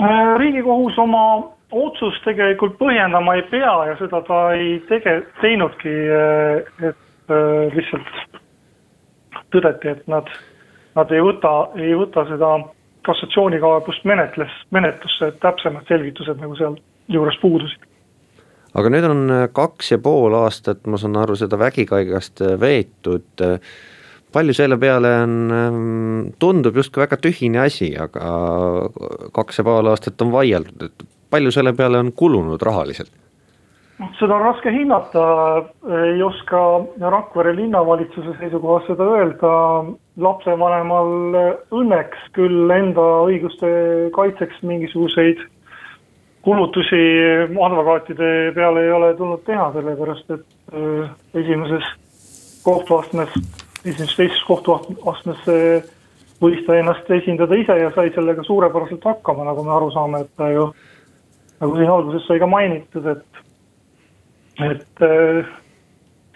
Äh, 0.00 0.38
riigikohus 0.38 0.98
oma 1.00 1.22
otsust 1.72 2.20
tegelikult 2.26 2.74
põhjendama 2.76 3.38
ei 3.38 3.46
pea 3.48 3.72
ja 3.88 3.94
seda 3.96 4.20
ta 4.26 4.40
ei 4.52 4.74
tege-, 4.90 5.22
teinudki, 5.40 5.94
äh, 6.12 6.90
et 6.90 7.32
äh, 7.32 7.72
lihtsalt 7.72 8.42
tõdeti, 9.54 9.94
et 9.94 10.04
nad, 10.10 10.28
nad 10.98 11.16
ei 11.16 11.24
võta, 11.24 11.54
ei 11.80 11.96
võta 11.96 12.26
seda 12.28 12.52
kassatsioonikaebust 13.08 14.04
menetles, 14.04 14.52
menetlusse, 14.74 15.30
et 15.30 15.40
täpsemad 15.40 15.88
selgitused 15.88 16.44
nagu 16.44 16.58
seal 16.60 16.76
juures 17.08 17.40
puudusid. 17.40 17.88
aga 18.76 18.92
nüüd 18.92 19.08
on 19.08 19.34
kaks 19.56 19.94
ja 19.94 19.98
pool 20.02 20.36
aastat, 20.36 20.84
ma 20.84 21.00
saan 21.00 21.16
aru, 21.16 21.38
seda 21.40 21.56
vägikaigast 21.56 22.44
veetud 22.60 23.46
palju 24.36 24.56
selle 24.56 24.76
peale 24.80 25.12
on, 25.24 25.36
ähm, 25.56 26.32
tundub 26.42 26.76
justkui 26.76 27.04
väga 27.06 27.18
tühine 27.20 27.62
asi, 27.64 27.94
aga 27.96 28.30
kaks 29.36 29.62
ja 29.62 29.64
pool 29.66 29.92
aastat 29.92 30.20
on 30.24 30.34
vaieldud, 30.34 30.90
et 30.90 31.06
palju 31.32 31.54
selle 31.54 31.72
peale 31.76 32.02
on 32.02 32.12
kulunud 32.12 32.62
rahaliselt? 32.68 33.12
noh, 33.96 34.10
seda 34.20 34.36
on 34.36 34.44
raske 34.44 34.72
hinnata, 34.74 35.26
ei 36.04 36.22
oska 36.22 36.62
Rakvere 37.00 37.54
linnavalitsuse 37.56 38.36
seisukohast 38.40 38.90
seda 38.92 39.08
öelda, 39.16 39.52
lapsevanemal 40.20 41.38
õnneks 41.72 42.30
küll 42.36 42.72
enda 42.76 43.06
õiguste 43.24 43.70
kaitseks 44.16 44.60
mingisuguseid 44.68 45.40
kulutusi 46.46 47.00
advokaatide 47.68 48.52
peale 48.54 48.84
ei 48.84 48.92
ole 48.94 49.14
tulnud 49.18 49.42
teha, 49.48 49.70
sellepärast 49.74 50.36
et 50.36 50.44
äh, 50.76 51.08
esimeses 51.42 51.88
kohtuastmes 52.66 53.32
esimeses 53.86 54.16
teises 54.18 54.42
kohtuastmes 54.48 55.46
võis 56.42 56.62
ta 56.66 56.76
ennast 56.76 57.08
esindada 57.16 57.56
ise 57.56 57.76
ja 57.80 57.90
sai 57.94 58.10
sellega 58.14 58.44
suurepäraselt 58.44 59.04
hakkama, 59.04 59.46
nagu 59.48 59.64
me 59.64 59.72
aru 59.76 59.90
saame, 59.94 60.24
et 60.24 60.32
ta 60.36 60.50
ju 60.52 60.68
nagu 61.60 61.78
siin 61.78 61.92
alguses 61.92 62.26
sai 62.28 62.40
ka 62.42 62.48
mainitud, 62.50 63.06
et, 63.12 63.40
et 64.66 65.04
äh, 65.06 65.54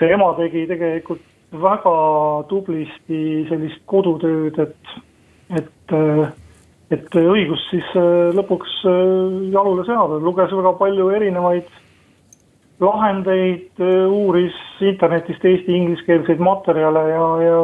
see 0.01 0.15
ema 0.15 0.33
tegi 0.39 0.65
tegelikult 0.71 1.27
väga 1.61 1.97
tublisti 2.49 3.21
sellist 3.51 3.83
kodutööd, 3.91 4.61
et, 4.65 4.95
et, 5.61 5.95
äh, 5.99 6.25
et 6.95 7.21
õigust 7.21 7.69
siis 7.75 7.93
lõpuks 8.39 8.81
jalule 9.53 9.85
seada, 9.87 10.21
luges 10.23 10.55
väga 10.57 10.73
palju 10.81 11.11
erinevaid 11.19 11.69
lahendeid, 12.81 13.81
uuris 14.09 14.57
internetist 14.81 15.45
eesti 15.45 15.77
ingliskeelseid 15.77 16.41
materjale 16.41 17.03
ja, 17.11 17.25
ja 17.45 17.59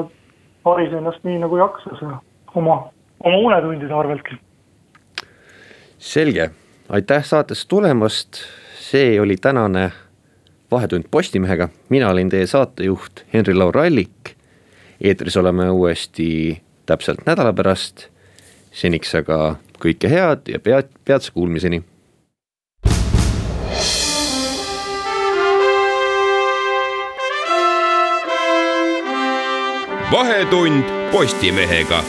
haris 0.66 0.92
ennast 0.92 1.24
nii 1.24 1.38
nagu 1.40 1.56
jaksas 1.56 2.02
ja 2.02 2.18
oma, 2.54 2.76
oma 3.24 3.36
unetundide 3.36 3.94
arveltki. 3.94 4.36
selge, 5.98 6.50
aitäh 6.88 7.24
saatesse 7.24 7.68
tulemast, 7.68 8.42
see 8.80 9.20
oli 9.20 9.36
tänane 9.36 9.92
Vahetund 10.70 11.04
Postimehega, 11.10 11.68
mina 11.88 12.10
olin 12.10 12.28
teie 12.28 12.46
saatejuht 12.46 13.24
Henri-Laur 13.34 13.78
Allik. 13.78 14.36
eetris 15.00 15.36
oleme 15.36 15.70
uuesti 15.70 16.62
täpselt 16.86 17.26
nädala 17.26 17.52
pärast. 17.52 18.08
seniks 18.72 19.14
aga 19.14 19.56
kõike 19.80 20.08
head 20.08 20.48
ja 20.48 20.58
pead, 20.60 20.88
peatse 21.04 21.32
kuulmiseni 21.32 21.82
vahetund 30.11 30.84
Postimehega 31.12 32.02